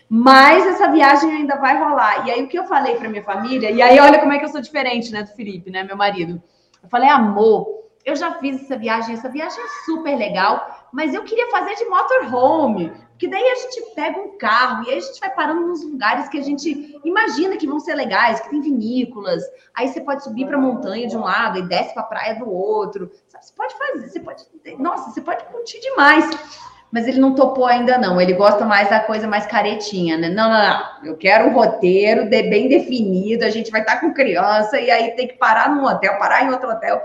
[0.06, 2.26] Mas essa viagem ainda vai rolar.
[2.26, 4.44] E aí o que eu falei para minha família, e aí olha como é que
[4.44, 6.42] eu sou diferente, né, do Felipe, né, meu marido.
[6.82, 11.22] Eu falei, amor, eu já fiz essa viagem, essa viagem é super legal, mas eu
[11.24, 15.18] queria fazer de motorhome, porque daí a gente pega um carro e aí a gente
[15.18, 19.42] vai parando nos lugares que a gente imagina que vão ser legais, que tem vinícolas.
[19.74, 22.34] Aí você pode subir para a montanha de um lado e desce para a praia
[22.36, 23.10] do outro.
[23.26, 23.44] Sabe?
[23.44, 24.44] Você pode fazer, você pode,
[24.78, 26.30] nossa, você pode curtir demais.
[26.92, 28.20] Mas ele não topou ainda não.
[28.20, 30.28] Ele gosta mais da coisa mais caretinha, né?
[30.28, 31.04] Não, não, não.
[31.04, 33.44] Eu quero um roteiro bem definido.
[33.44, 36.50] A gente vai estar com criança e aí tem que parar num hotel, parar em
[36.50, 37.02] outro hotel.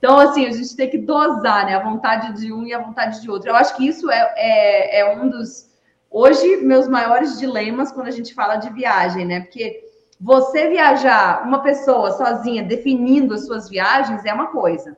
[0.00, 1.74] Então, assim, a gente tem que dosar, né?
[1.74, 3.50] A vontade de um e a vontade de outro.
[3.50, 5.68] Eu acho que isso é, é, é um dos,
[6.10, 9.40] hoje, meus maiores dilemas quando a gente fala de viagem, né?
[9.40, 9.84] Porque
[10.18, 14.96] você viajar, uma pessoa sozinha, definindo as suas viagens, é uma coisa.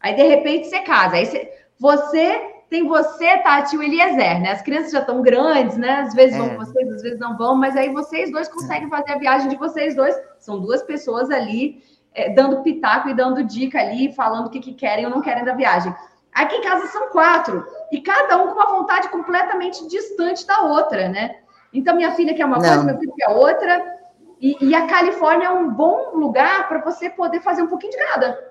[0.00, 1.16] Aí, de repente, você casa.
[1.16, 4.52] Aí você, você tem você, Tati e o Eliezer, né?
[4.52, 6.00] As crianças já estão grandes, né?
[6.00, 6.38] Às vezes é.
[6.38, 9.50] vão com vocês, às vezes não vão, mas aí vocês dois conseguem fazer a viagem
[9.50, 10.18] de vocês dois.
[10.38, 11.82] São duas pessoas ali
[12.18, 15.44] é, dando pitaco e dando dica ali, falando o que, que querem ou não querem
[15.44, 15.94] da viagem.
[16.32, 21.08] Aqui em casa são quatro, e cada um com uma vontade completamente distante da outra,
[21.08, 21.36] né?
[21.72, 22.68] Então, minha filha quer uma não.
[22.68, 23.98] coisa, meu filho quer outra,
[24.40, 27.98] e, e a Califórnia é um bom lugar para você poder fazer um pouquinho de
[27.98, 28.48] cada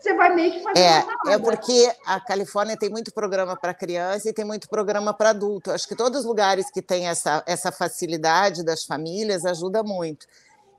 [0.00, 4.28] você vai meio que fazer é, É porque a Califórnia tem muito programa para criança
[4.28, 5.72] e tem muito programa para adulto.
[5.72, 10.26] Acho que todos os lugares que têm essa, essa facilidade das famílias ajuda muito.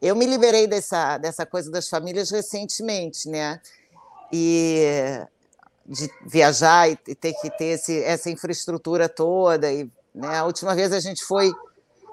[0.01, 3.59] Eu me liberei dessa, dessa coisa das famílias recentemente, né?
[4.31, 5.21] E
[5.89, 9.71] de viajar e ter que ter esse, essa infraestrutura toda.
[9.71, 11.51] E, né, a última vez a gente foi.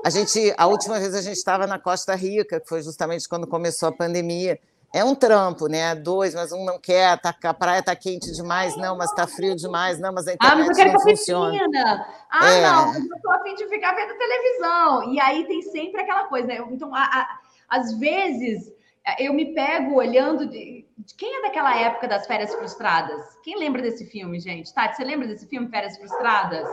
[0.04, 3.46] A, gente, a última vez a gente estava na Costa Rica, que foi justamente quando
[3.46, 4.58] começou a pandemia.
[4.94, 5.94] É um trampo, né?
[5.94, 9.54] Dois, mas um não quer, tá, a praia tá quente demais, não, mas tá frio
[9.54, 11.50] demais, não, mas a internet ah, mas eu não funciona.
[11.50, 12.06] Piscina.
[12.30, 12.62] Ah, é...
[12.62, 15.12] não, eu tô afim de ficar vendo televisão.
[15.12, 16.64] E aí tem sempre aquela coisa, né?
[16.70, 18.72] Então, a, a, às vezes,
[19.18, 23.22] eu me pego olhando de, de, quem é daquela época das férias frustradas?
[23.42, 24.72] Quem lembra desse filme, gente?
[24.72, 26.68] Tati, você lembra desse filme Férias Frustradas?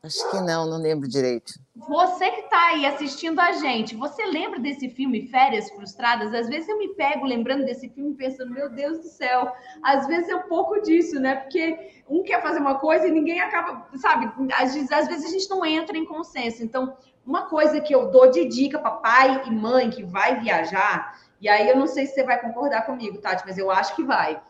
[0.00, 1.54] Acho que não, não lembro direito.
[1.74, 6.32] Você que está aí assistindo a gente, você lembra desse filme Férias Frustradas?
[6.32, 9.52] Às vezes eu me pego lembrando desse filme pensando, meu Deus do céu.
[9.82, 11.34] Às vezes é um pouco disso, né?
[11.34, 14.30] Porque um quer fazer uma coisa e ninguém acaba, sabe?
[14.54, 16.62] Às vezes, às vezes a gente não entra em consenso.
[16.62, 16.96] Então,
[17.28, 21.48] uma coisa que eu dou de dica para pai e mãe que vai viajar, e
[21.48, 24.40] aí eu não sei se você vai concordar comigo, Tati, mas eu acho que vai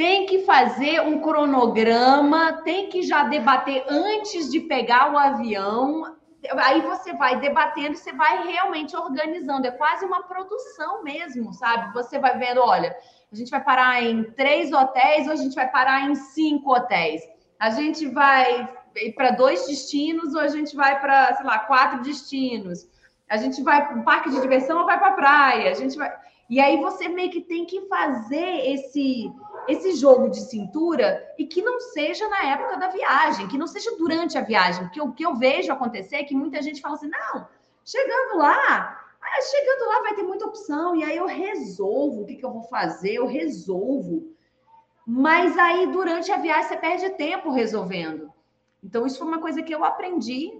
[0.00, 6.16] tem que fazer um cronograma, tem que já debater antes de pegar o avião.
[6.56, 9.66] Aí você vai debatendo, você vai realmente organizando.
[9.66, 11.92] É quase uma produção mesmo, sabe?
[11.92, 12.96] Você vai vendo, olha,
[13.30, 17.20] a gente vai parar em três hotéis ou a gente vai parar em cinco hotéis.
[17.58, 22.02] A gente vai ir para dois destinos ou a gente vai para, sei lá, quatro
[22.02, 22.88] destinos.
[23.28, 25.70] A gente vai para um parque de diversão ou vai para a praia.
[25.70, 26.12] A gente vai.
[26.48, 29.30] E aí você meio que tem que fazer esse
[29.68, 33.94] esse jogo de cintura e que não seja na época da viagem, que não seja
[33.96, 37.08] durante a viagem, porque o que eu vejo acontecer é que muita gente fala assim:
[37.08, 37.46] não,
[37.84, 42.36] chegando lá, ah, chegando lá vai ter muita opção, e aí eu resolvo o que,
[42.36, 44.34] que eu vou fazer, eu resolvo.
[45.06, 48.29] Mas aí durante a viagem você perde tempo resolvendo.
[48.82, 50.50] Então, isso foi uma coisa que eu aprendi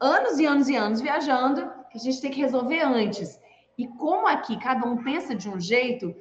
[0.00, 3.38] anos e anos e anos viajando, que a gente tem que resolver antes.
[3.76, 6.14] E como aqui cada um pensa de um jeito,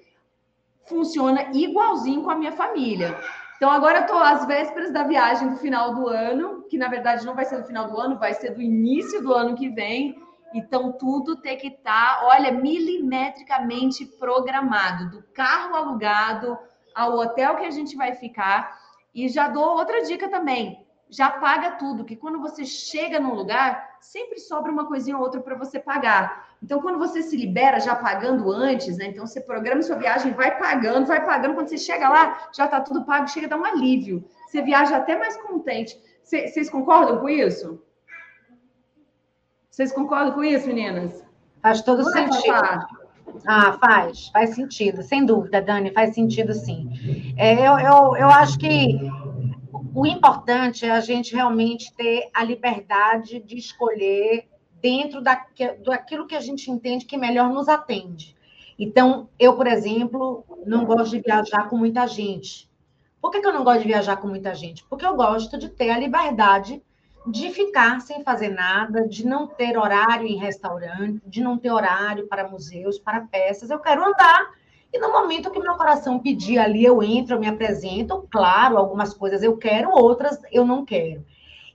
[0.86, 3.17] funciona igualzinho com a minha família.
[3.56, 7.25] Então, agora eu estou às vésperas da viagem do final do ano, que na verdade
[7.25, 10.17] não vai ser do final do ano, vai ser do início do ano que vem.
[10.54, 16.58] Então, tudo tem que estar, tá, olha, milimetricamente programado, do carro alugado
[16.95, 18.80] ao hotel que a gente vai ficar.
[19.13, 23.97] E já dou outra dica também: já paga tudo, que quando você chega num lugar,
[23.99, 26.49] sempre sobra uma coisinha ou outra para você pagar.
[26.61, 29.07] Então, quando você se libera já pagando antes, né?
[29.07, 31.55] Então, você programa sua viagem, vai pagando, vai pagando.
[31.55, 34.23] Quando você chega lá, já está tudo pago, chega a dar um alívio.
[34.47, 35.99] Você viaja até mais contente.
[36.23, 37.81] Vocês concordam com isso?
[39.69, 41.23] Vocês concordam com isso, meninas?
[41.61, 42.87] Faz todo Vou sentido.
[43.47, 46.89] Ah, faz, faz sentido, sem dúvida, Dani, faz sentido sim.
[47.37, 48.99] É, eu, eu, eu acho que
[49.93, 54.47] o importante é a gente realmente ter a liberdade de escolher
[54.82, 58.36] dentro daquilo que a gente entende que melhor nos atende.
[58.78, 62.69] Então, eu, por exemplo, não gosto de viajar com muita gente.
[63.21, 64.86] Por que, que eu não gosto de viajar com muita gente?
[64.86, 66.82] Porque eu gosto de ter a liberdade
[67.28, 72.28] de ficar sem fazer nada, de não ter horário em restaurante, de não ter horário
[72.28, 73.69] para museus, para peças.
[73.69, 74.52] Eu quero andar
[74.91, 78.28] e no momento que meu coração pedir ali, eu entro, eu me apresento.
[78.30, 81.23] Claro, algumas coisas eu quero, outras eu não quero.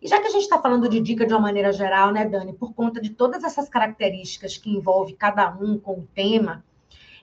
[0.03, 2.53] E já que a gente está falando de dica de uma maneira geral, né, Dani,
[2.53, 6.65] por conta de todas essas características que envolve cada um com o tema,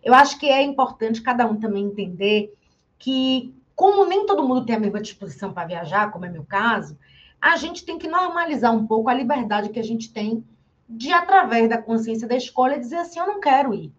[0.04, 2.54] eu acho que é importante cada um também entender
[2.98, 6.98] que, como nem todo mundo tem a mesma disposição para viajar, como é meu caso,
[7.40, 10.44] a gente tem que normalizar um pouco a liberdade que a gente tem
[10.88, 13.92] de, através da consciência da escolha, dizer assim: eu não quero ir.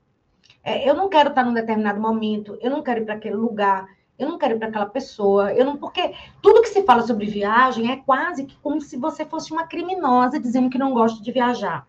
[0.65, 3.87] É, eu não quero estar num determinado momento, eu não quero ir para aquele lugar,
[4.19, 7.27] eu não quero ir para aquela pessoa, eu não, porque tudo que se fala sobre
[7.27, 11.33] viagem é quase que como se você fosse uma criminosa dizendo que não gosta de
[11.33, 11.87] viajar,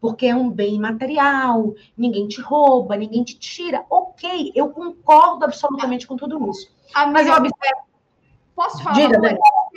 [0.00, 3.84] porque é um bem material, ninguém te rouba, ninguém te tira.
[3.88, 6.68] Ok, eu concordo absolutamente com tudo isso.
[6.94, 7.86] Amiga, Mas eu observo.
[8.54, 8.94] Posso falar?
[8.94, 9.28] Diga, uma,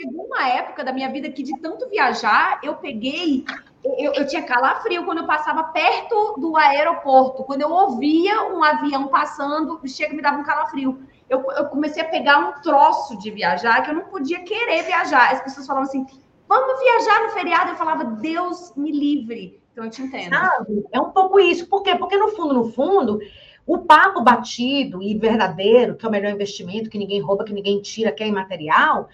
[0.06, 3.44] uma época da minha vida que de tanto viajar, eu peguei
[3.82, 7.44] eu, eu, tinha calafrio quando eu passava perto do aeroporto.
[7.44, 11.02] Quando eu ouvia um avião passando, chega me dava um calafrio.
[11.28, 15.32] eu, eu comecei a pegar um troço de viajar que eu não podia querer viajar.
[15.32, 16.06] As pessoas falavam assim:
[16.46, 17.70] vamos viajar no feriado.
[17.70, 19.60] Eu falava, Deus me livre.
[19.72, 20.28] Então eu te entendo.
[20.28, 20.84] Sabe?
[20.92, 21.66] É um pouco isso.
[21.66, 21.96] Por quê?
[21.96, 23.18] Porque no fundo, no fundo,
[23.66, 27.80] o papo batido e verdadeiro, que é o melhor investimento, que ninguém rouba, que ninguém
[27.80, 29.08] tira, que é imaterial.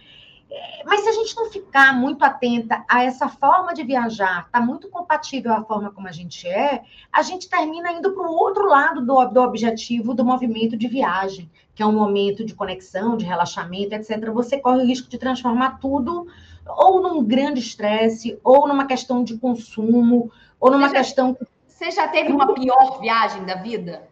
[0.84, 4.88] Mas se a gente não ficar muito atenta a essa forma de viajar, está muito
[4.88, 6.82] compatível à forma como a gente é,
[7.12, 11.50] a gente termina indo para o outro lado do, do objetivo do movimento de viagem,
[11.74, 14.30] que é um momento de conexão, de relaxamento, etc.
[14.32, 16.26] Você corre o risco de transformar tudo
[16.68, 21.36] ou num grande estresse, ou numa questão de consumo, ou numa você já, questão.
[21.66, 24.08] Você já teve uma pior viagem da vida?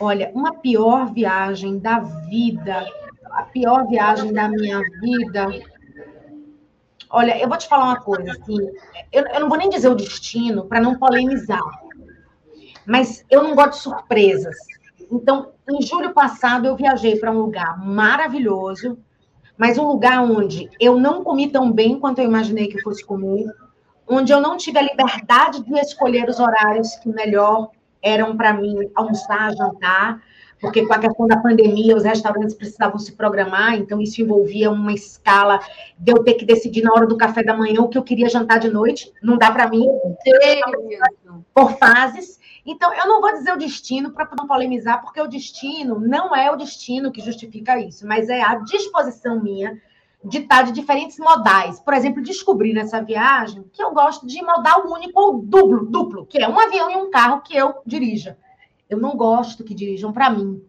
[0.00, 2.86] Olha, uma pior viagem da vida,
[3.32, 5.46] a pior viagem da minha vida.
[7.10, 8.56] Olha, eu vou te falar uma coisa, assim,
[9.10, 11.62] eu, eu não vou nem dizer o destino para não polemizar,
[12.84, 14.56] mas eu não gosto de surpresas.
[15.10, 18.98] Então, em julho passado, eu viajei para um lugar maravilhoso,
[19.56, 23.46] mas um lugar onde eu não comi tão bem quanto eu imaginei que fosse comer,
[24.06, 27.70] onde eu não tive a liberdade de escolher os horários que melhor
[28.02, 30.22] eram para mim almoçar, jantar,
[30.60, 34.92] porque com a questão da pandemia os restaurantes precisavam se programar, então isso envolvia uma
[34.92, 35.60] escala
[35.98, 38.28] de eu ter que decidir na hora do café da manhã o que eu queria
[38.28, 39.86] jantar de noite, não dá para mim,
[41.54, 42.38] por fases.
[42.66, 46.50] Então, eu não vou dizer o destino para não polemizar, porque o destino não é
[46.50, 49.80] o destino que justifica isso, mas é a disposição minha
[50.22, 51.80] de estar de diferentes modais.
[51.80, 56.38] Por exemplo, descobri nessa viagem que eu gosto de modal único ou duplo, duplo, que
[56.38, 58.36] é um avião e um carro que eu dirija.
[58.88, 60.62] Eu não gosto que dirijam para mim.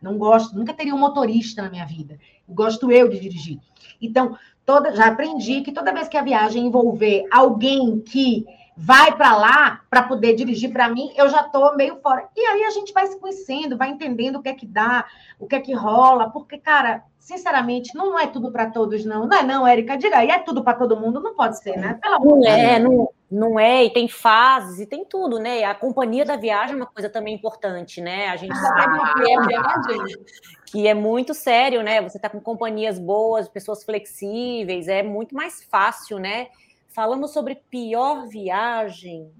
[0.00, 2.18] Não gosto, nunca teria um motorista na minha vida.
[2.48, 3.58] Gosto eu de dirigir.
[4.00, 8.44] Então, toda, já aprendi que toda vez que a viagem envolver alguém que
[8.76, 12.28] vai para lá para poder dirigir para mim, eu já estou meio fora.
[12.36, 15.06] E aí a gente vai se conhecendo, vai entendendo o que é que dá,
[15.38, 19.26] o que é que rola, porque, cara, sinceramente, não é tudo para todos, não.
[19.26, 19.96] Não é, não, Érica?
[19.96, 21.20] Diga aí, é tudo para todo mundo?
[21.20, 21.98] Não pode ser, né?
[22.02, 25.64] Pelo não é, não, não é, e tem fases, e tem tudo, né?
[25.64, 28.28] A companhia da viagem é uma coisa também importante, né?
[28.28, 30.24] A gente ah, sabe que é, viagem,
[30.66, 32.00] que é muito sério, né?
[32.00, 36.48] Você está com companhias boas, pessoas flexíveis, é muito mais fácil, né?
[36.88, 39.30] Falamos sobre pior viagem.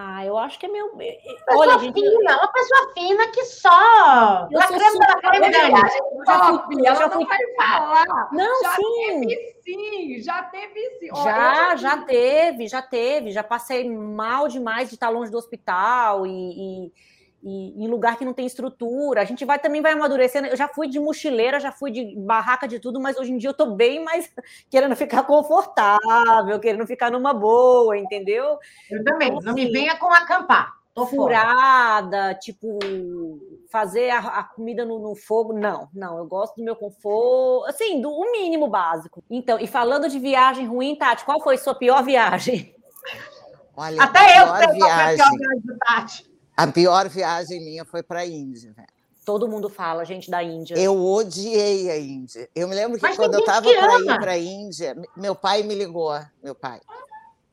[0.00, 0.92] Ah, eu acho que é meu.
[1.00, 4.48] Eh, pessoa Olha, gente, fina, uma pessoa fina que só.
[4.48, 5.20] Eu creme super...
[5.22, 8.28] creme viagem top, ela já não vai falar.
[8.32, 9.26] Não, já sim.
[9.26, 11.08] Teve, sim, já teve sim.
[11.24, 13.32] Já, já teve, já teve.
[13.32, 16.92] Já passei mal demais de estar longe do hospital e, e
[17.42, 19.22] e, em lugar que não tem estrutura.
[19.22, 20.48] A gente vai também vai amadurecendo.
[20.48, 23.50] Eu já fui de mochileira, já fui de barraca de tudo, mas hoje em dia
[23.50, 24.32] eu tô bem mais
[24.70, 28.58] querendo ficar confortável, querendo ficar numa boa, entendeu?
[28.90, 29.28] Eu também.
[29.28, 30.76] Então, não assim, me venha com acampar.
[30.94, 32.34] Tô furada, fora.
[32.34, 32.76] tipo,
[33.70, 35.52] fazer a, a comida no, no, fogo.
[35.52, 39.22] Não, não, eu gosto do meu conforto, assim, do o mínimo básico.
[39.30, 42.74] Então, e falando de viagem ruim, Tati, qual foi sua pior viagem?
[43.76, 46.28] Olha, Até eu sei qual foi a pior viagem do Tati.
[46.58, 48.88] A pior viagem minha foi para a Índia, velho.
[49.24, 50.74] Todo mundo fala, gente da Índia.
[50.74, 52.50] Eu odiei a Índia.
[52.52, 55.62] Eu me lembro que Mas quando eu estava para ir para a Índia, meu pai
[55.62, 56.80] me ligou, meu pai.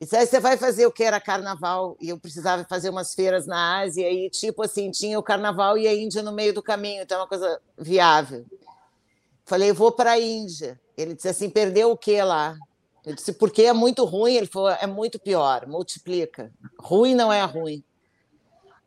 [0.00, 1.96] E disse, você vai fazer o que era carnaval?
[2.00, 5.86] E eu precisava fazer umas feiras na Ásia, e tipo assim, tinha o carnaval e
[5.86, 8.44] a Índia no meio do caminho, então é uma coisa viável.
[9.44, 10.80] Falei, vou para a Índia.
[10.96, 12.56] Ele disse assim, perdeu o que lá?
[13.04, 14.34] Eu disse, porque é muito ruim.
[14.34, 16.50] Ele falou, é muito pior, multiplica.
[16.76, 17.84] Ruim não é ruim.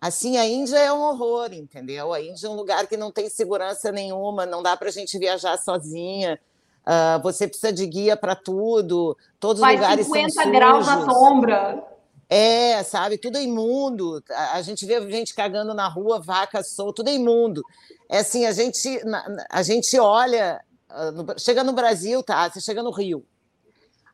[0.02, 2.14] Assim, a Índia é um horror, entendeu?
[2.14, 5.18] A Índia é um lugar que não tem segurança nenhuma, não dá para a gente
[5.18, 6.40] viajar sozinha.
[6.86, 9.18] Uh, você precisa de guia para tudo.
[9.40, 11.84] Todos os lugares 50 são 50 graus na sombra.
[12.30, 13.18] É, sabe?
[13.18, 14.24] Tudo é imundo.
[14.54, 17.62] A gente vê gente cagando na rua, vaca solta, tudo é imundo.
[18.08, 19.02] É assim, a gente,
[19.50, 22.50] a gente olha, ah, chega no Brasil, tá?
[22.50, 23.26] Você chega no Rio.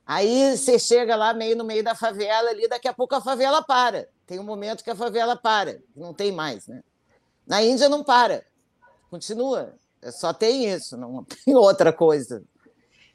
[0.06, 3.62] Aí você chega lá meio no meio da favela ali, daqui a pouco a favela
[3.64, 4.08] para.
[4.26, 6.84] Tem um momento que a favela para, não tem mais, né?
[7.46, 8.44] Na Índia não para,
[9.10, 9.74] continua.
[10.02, 12.44] É só tem isso, não tem outra coisa.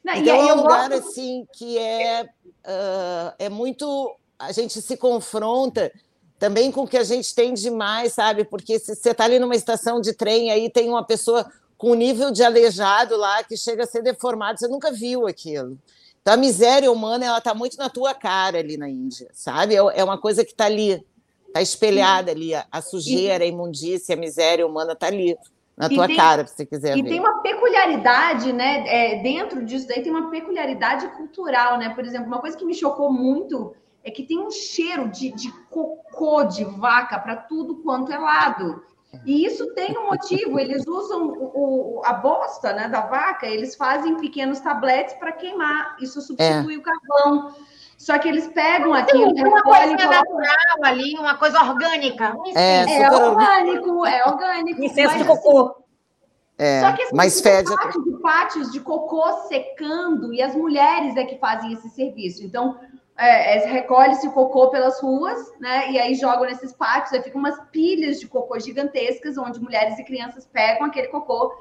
[0.03, 1.07] Não, então é um lugar gosto...
[1.07, 4.15] assim que é, uh, é muito.
[4.39, 5.91] A gente se confronta
[6.39, 8.43] também com o que a gente tem demais, sabe?
[8.43, 11.45] Porque se você está ali numa estação de trem, aí tem uma pessoa
[11.77, 15.77] com nível de aleijado lá que chega a ser deformado, você nunca viu aquilo.
[16.21, 19.75] Então, a miséria humana ela está muito na tua cara ali na Índia, sabe?
[19.75, 21.03] É, é uma coisa que está ali,
[21.51, 22.51] está espelhada ali.
[22.53, 25.37] A sujeira, a imundícia, a miséria humana está ali
[25.77, 27.09] na tua tem, cara, se você quiser e ver.
[27.09, 28.83] tem uma peculiaridade, né?
[28.87, 31.89] É, dentro disso daí tem uma peculiaridade cultural, né?
[31.89, 33.73] Por exemplo, uma coisa que me chocou muito
[34.03, 38.83] é que tem um cheiro de, de cocô de vaca para tudo quanto é lado.
[39.25, 43.75] E isso tem um motivo, eles usam o, o, a bosta né, da vaca, eles
[43.75, 46.77] fazem pequenos tabletes para queimar, isso substitui é.
[46.77, 47.53] o carvão.
[48.01, 49.31] Só que eles pegam aquilo.
[49.35, 52.35] Tem uma coisa natural ali, uma coisa orgânica.
[52.55, 54.83] É, é orgânico, é orgânico.
[54.83, 55.59] Incenso de cocô.
[55.59, 55.75] Assim,
[56.57, 57.69] é, Só que assim, mas fede.
[57.75, 62.43] Pátios de pátios de cocô secando e as mulheres é que fazem esse serviço.
[62.43, 62.79] Então,
[63.15, 65.91] é, é, recolhe-se o cocô pelas ruas, né?
[65.91, 70.03] E aí jogam nesses pátios, aí ficam umas pilhas de cocô gigantescas, onde mulheres e
[70.03, 71.53] crianças pegam aquele cocô,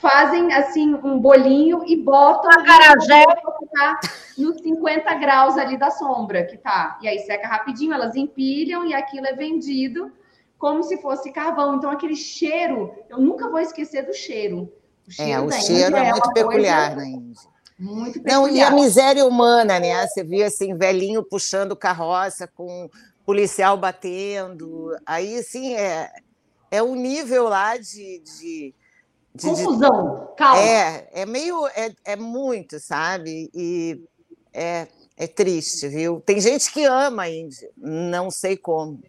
[0.00, 3.24] fazem assim um bolinho e botam Acarajé.
[4.36, 6.98] nos 50 graus ali da sombra que tá.
[7.02, 10.12] E aí seca rapidinho, elas empilham e aquilo é vendido
[10.58, 11.76] como se fosse carvão.
[11.76, 14.72] Então, aquele cheiro, eu nunca vou esquecer do cheiro.
[15.06, 17.48] O cheiro, é, o cheiro é, é muito peculiar na Índia.
[17.78, 20.04] Muito Não, e a miséria humana, né?
[20.06, 22.90] Você via assim, velhinho puxando carroça com
[23.24, 24.96] policial batendo.
[25.06, 26.10] Aí, sim, é,
[26.72, 28.18] é um nível lá de.
[28.18, 28.74] de,
[29.38, 30.60] de Confusão, calma.
[30.60, 31.66] É, é meio.
[31.68, 33.50] É, é muito, sabe?
[33.54, 34.02] E
[34.52, 36.20] é, é triste, viu?
[36.20, 39.00] Tem gente que ama a Índia, não sei como.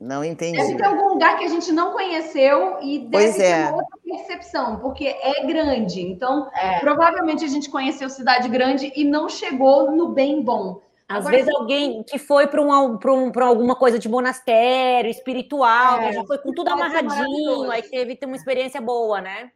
[0.00, 0.56] Não entendi.
[0.56, 3.66] Deve ter algum lugar que a gente não conheceu e deve pois ter é.
[3.66, 6.00] uma outra percepção, porque é grande.
[6.02, 6.78] Então, é.
[6.78, 10.80] provavelmente a gente conheceu cidade grande e não chegou no bem bom.
[11.08, 16.12] Às Agora, vezes alguém que foi para um, um, alguma coisa de monastério, espiritual, é,
[16.12, 19.50] já foi com tudo amarradinho, aí teve, uma experiência boa, né?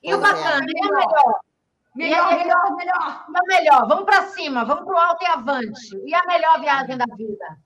[0.00, 1.40] E o bacana, e o melhor?
[1.96, 3.26] Melhor, melhor, melhor.
[3.48, 5.96] Melhor, vamos para cima, vamos para o alto e avante.
[6.06, 7.58] E a melhor viagem da vida?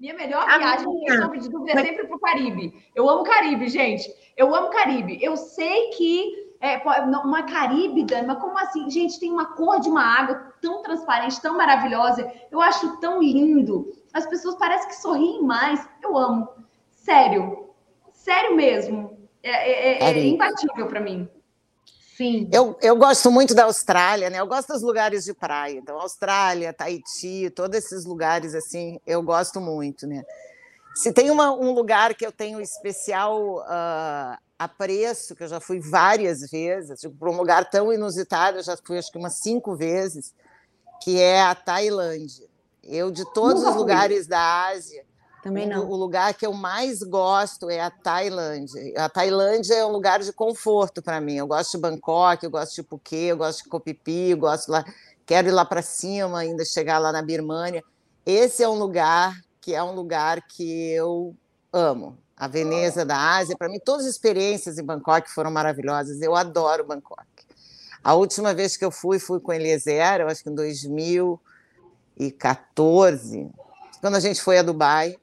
[0.00, 1.22] Minha melhor a viagem, minha.
[1.22, 2.90] sombra de dúvida, é sempre para o Caribe.
[2.96, 4.12] Eu amo Caribe, gente.
[4.36, 5.22] Eu amo Caribe.
[5.22, 6.80] Eu sei que é,
[7.24, 8.88] uma Caríbida, mas como assim?
[8.88, 12.32] Gente, tem uma cor de uma água tão transparente, tão maravilhosa.
[12.52, 13.92] Eu acho tão lindo.
[14.14, 15.84] As pessoas parecem que sorriem mais.
[16.00, 16.48] Eu amo.
[16.92, 17.68] Sério.
[18.12, 19.18] Sério mesmo.
[19.42, 21.28] É, é, é, é imbatível para mim.
[22.16, 22.48] Sim.
[22.52, 24.38] Eu, eu gosto muito da Austrália, né?
[24.38, 25.78] Eu gosto dos lugares de praia.
[25.78, 30.22] Então, Austrália, Tahiti, todos esses lugares assim, eu gosto muito, né?
[30.94, 35.80] Se tem uma, um lugar que eu tenho especial uh, apreço, que eu já fui
[35.80, 40.34] várias vezes, para um lugar tão inusitado, eu já fui acho que umas cinco vezes,
[41.02, 42.48] que é a Tailândia.
[42.82, 45.04] Eu, de todos os lugares da Ásia,
[45.42, 45.90] também não.
[45.90, 48.80] O lugar que eu mais gosto é a Tailândia.
[48.96, 51.34] A Tailândia é um lugar de conforto para mim.
[51.34, 54.84] Eu gosto de Bangkok, eu gosto de Phuket, eu gosto de Kopipi, eu gosto lá,
[55.26, 57.82] quero ir lá para cima, ainda chegar lá na Birmânia.
[58.24, 61.34] Esse é um lugar que é um lugar que eu
[61.72, 62.18] amo.
[62.36, 66.20] A Veneza da Ásia, para mim, todas as experiências em Bangkok foram maravilhosas.
[66.20, 67.24] Eu adoro Bangkok.
[68.02, 73.48] A última vez que eu fui, fui com Eliezer, eu acho que em 2014,
[74.00, 75.16] quando a gente foi a Dubai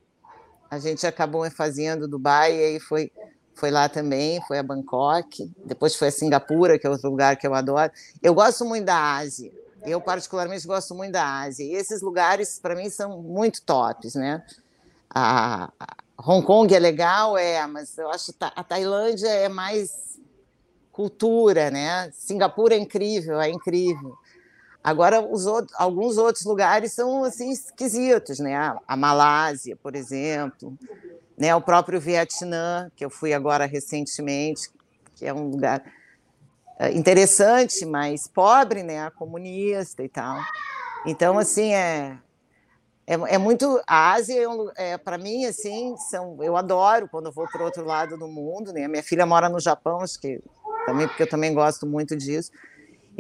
[0.70, 3.12] a gente acabou fazendo Dubai e aí foi
[3.56, 7.46] foi lá também, foi a Bangkok, depois foi a Singapura, que é outro lugar que
[7.46, 7.92] eu adoro.
[8.24, 9.52] Eu gosto muito da Ásia.
[9.86, 11.66] Eu particularmente gosto muito da Ásia.
[11.66, 14.42] E esses lugares para mim são muito tops, né?
[15.10, 20.20] A, a Hong Kong é legal, é, mas eu acho que a Tailândia é mais
[20.92, 22.12] cultura, né?
[22.12, 24.18] Singapura é incrível, é incrível.
[24.84, 28.76] Agora, os outros, alguns outros lugares são assim esquisitos, né?
[28.86, 30.78] A Malásia, por exemplo,
[31.38, 31.56] né?
[31.56, 34.70] O próprio Vietnã, que eu fui agora recentemente,
[35.16, 35.84] que é um lugar
[36.78, 39.10] é, interessante, mas pobre, né?
[39.12, 40.38] Comunista e tal.
[41.06, 42.18] Então, assim, é
[43.10, 44.46] é, é muito a Ásia
[44.78, 48.18] é, é para mim assim são eu adoro quando eu vou para o outro lado
[48.18, 50.40] do mundo né minha filha mora no Japão acho que
[50.86, 52.52] também porque eu também gosto muito disso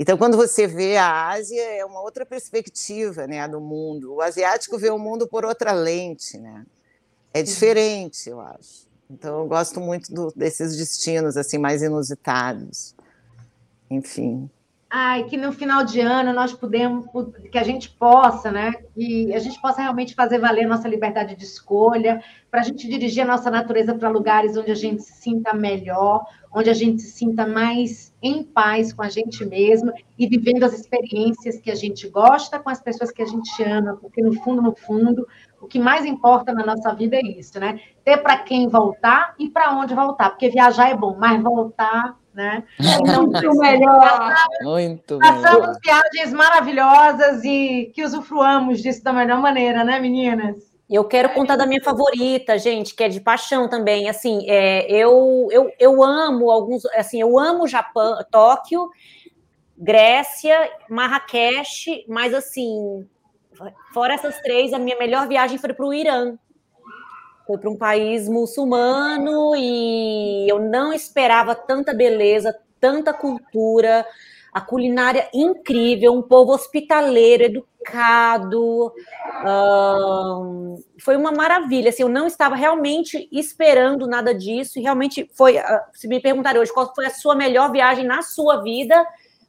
[0.01, 4.13] então, quando você vê a Ásia, é uma outra perspectiva né, do mundo.
[4.13, 6.65] O asiático vê o mundo por outra lente, né?
[7.33, 8.87] É diferente, eu acho.
[9.09, 12.95] Então, eu gosto muito do, desses destinos assim mais inusitados.
[13.91, 14.49] Enfim.
[14.91, 17.05] Ai, que no final de ano nós podemos,
[17.51, 18.73] que a gente possa, né?
[18.95, 23.21] Que a gente possa realmente fazer valer nossa liberdade de escolha, para a gente dirigir
[23.23, 27.11] a nossa natureza para lugares onde a gente se sinta melhor, onde a gente se
[27.11, 32.09] sinta mais em paz com a gente mesmo e vivendo as experiências que a gente
[32.09, 35.27] gosta com as pessoas que a gente ama, porque no fundo, no fundo,
[35.61, 37.79] o que mais importa na nossa vida é isso, né?
[38.03, 42.63] Ter para quem voltar e para onde voltar, porque viajar é bom, mas voltar, né?
[42.79, 44.35] Então, muito melhor.
[44.61, 50.69] Muito Passamos viagens maravilhosas e que usufruamos disso da melhor maneira, né, meninas?
[50.89, 54.09] Eu quero contar da minha favorita, gente, que é de paixão também.
[54.09, 58.89] Assim, é, eu, eu, eu amo alguns, assim, eu amo Japão, Tóquio,
[59.77, 60.57] Grécia,
[60.89, 63.07] Marrakech, mas assim,
[63.93, 66.35] fora essas três, a minha melhor viagem foi para o Irã.
[67.49, 74.05] Foi para um país muçulmano e eu não esperava tanta beleza, tanta cultura,
[74.53, 78.93] a culinária incrível, um povo hospitaleiro, educado.
[80.99, 81.89] foi uma maravilha.
[81.89, 85.57] Assim, eu não estava realmente esperando nada disso e realmente foi.
[85.57, 89.03] Uh, se me perguntarem hoje qual foi a sua melhor viagem na sua vida,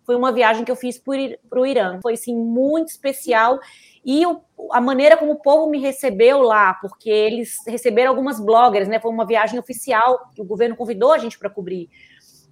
[0.04, 1.98] foi uma viagem que eu fiz para o Irã.
[2.02, 3.58] Foi assim muito especial
[4.04, 4.40] e o,
[4.72, 8.98] a maneira como o povo me recebeu lá, porque eles receberam algumas bloggers, né?
[8.98, 11.88] Foi uma viagem oficial que o governo convidou a gente para cobrir.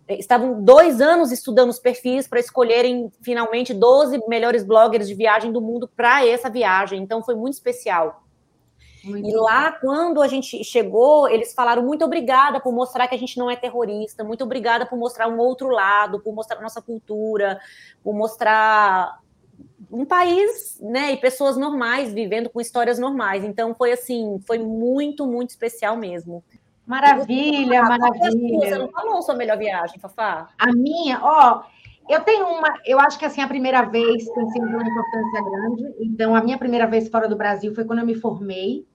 [0.07, 5.53] É, estavam dois anos estudando os perfis para escolherem finalmente 12 melhores bloggers de viagem
[5.53, 7.03] do mundo para essa viagem.
[7.03, 8.28] Então foi muito especial.
[9.09, 13.19] Muito e lá, quando a gente chegou, eles falaram muito obrigada por mostrar que a
[13.19, 17.59] gente não é terrorista, muito obrigada por mostrar um outro lado, por mostrar nossa cultura,
[18.03, 19.21] por mostrar
[19.91, 23.45] um país, né, e pessoas normais vivendo com histórias normais.
[23.45, 26.45] Então foi assim, foi muito, muito especial mesmo.
[26.87, 28.61] Maravilha, maravilha.
[28.61, 30.49] Você não falou sua melhor viagem, Fafá?
[30.59, 31.63] A minha, ó,
[32.09, 35.95] eu tenho uma, eu acho que assim, a primeira vez tem sempre uma importância grande.
[36.01, 38.87] Então, a minha primeira vez fora do Brasil foi quando eu me formei.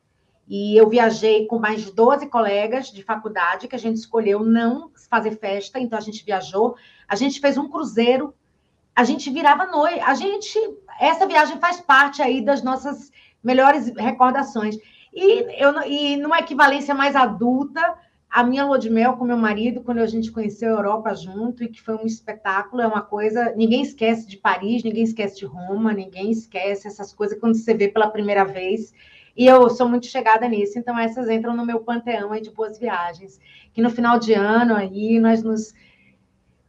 [0.56, 4.92] E eu viajei com mais de 12 colegas de faculdade, que a gente escolheu não
[5.10, 6.76] fazer festa, então a gente viajou.
[7.08, 8.34] A gente fez um cruzeiro
[8.96, 10.00] a gente virava noite.
[10.02, 10.60] A gente,
[11.00, 13.12] essa viagem faz parte aí das nossas
[13.44, 14.78] melhores recordações.
[15.14, 17.98] E, eu, e numa equivalência mais adulta,
[18.30, 21.64] a minha lua de mel com meu marido, quando a gente conheceu a Europa junto,
[21.64, 23.54] e que foi um espetáculo, é uma coisa.
[23.56, 27.88] Ninguém esquece de Paris, ninguém esquece de Roma, ninguém esquece essas coisas quando você vê
[27.88, 28.94] pela primeira vez.
[29.36, 32.78] E eu sou muito chegada nisso, então essas entram no meu panteão aí de boas
[32.78, 33.40] viagens.
[33.74, 35.74] Que no final de ano aí nós nos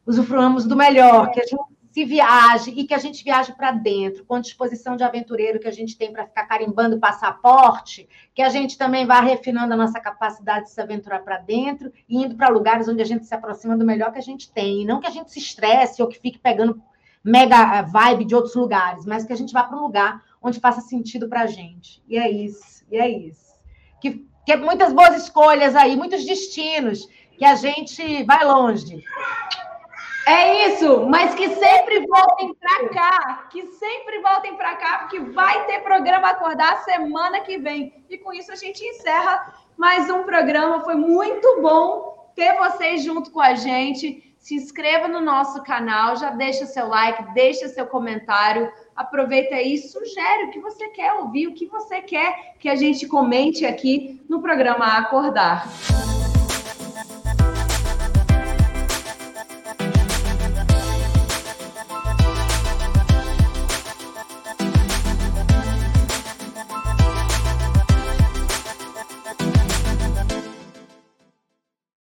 [0.07, 4.25] usufruamos do melhor, que a gente se viaje e que a gente viaje para dentro,
[4.25, 8.77] com disposição de aventureiro que a gente tem para ficar carimbando passaporte, que a gente
[8.77, 12.89] também vá refinando a nossa capacidade de se aventurar para dentro e indo para lugares
[12.89, 14.83] onde a gente se aproxima do melhor que a gente tem.
[14.83, 16.83] E não que a gente se estresse ou que fique pegando
[17.23, 20.83] mega vibe de outros lugares, mas que a gente vá para um lugar onde faça
[20.83, 22.03] sentido para a gente.
[22.07, 23.55] E é isso, e é isso.
[24.01, 29.03] Que, que muitas boas escolhas aí, muitos destinos, que a gente vai longe.
[30.27, 35.67] É isso, mas que sempre voltem para cá, que sempre voltem para cá, porque vai
[35.67, 38.05] ter programa Acordar semana que vem.
[38.09, 40.85] E com isso a gente encerra mais um programa.
[40.85, 44.34] Foi muito bom ter vocês junto com a gente.
[44.45, 50.45] Se inscreva no nosso canal, já deixa seu like, deixa seu comentário, aproveita aí, sugere
[50.45, 54.43] o que você quer ouvir, o que você quer que a gente comente aqui no
[54.43, 55.67] programa Acordar.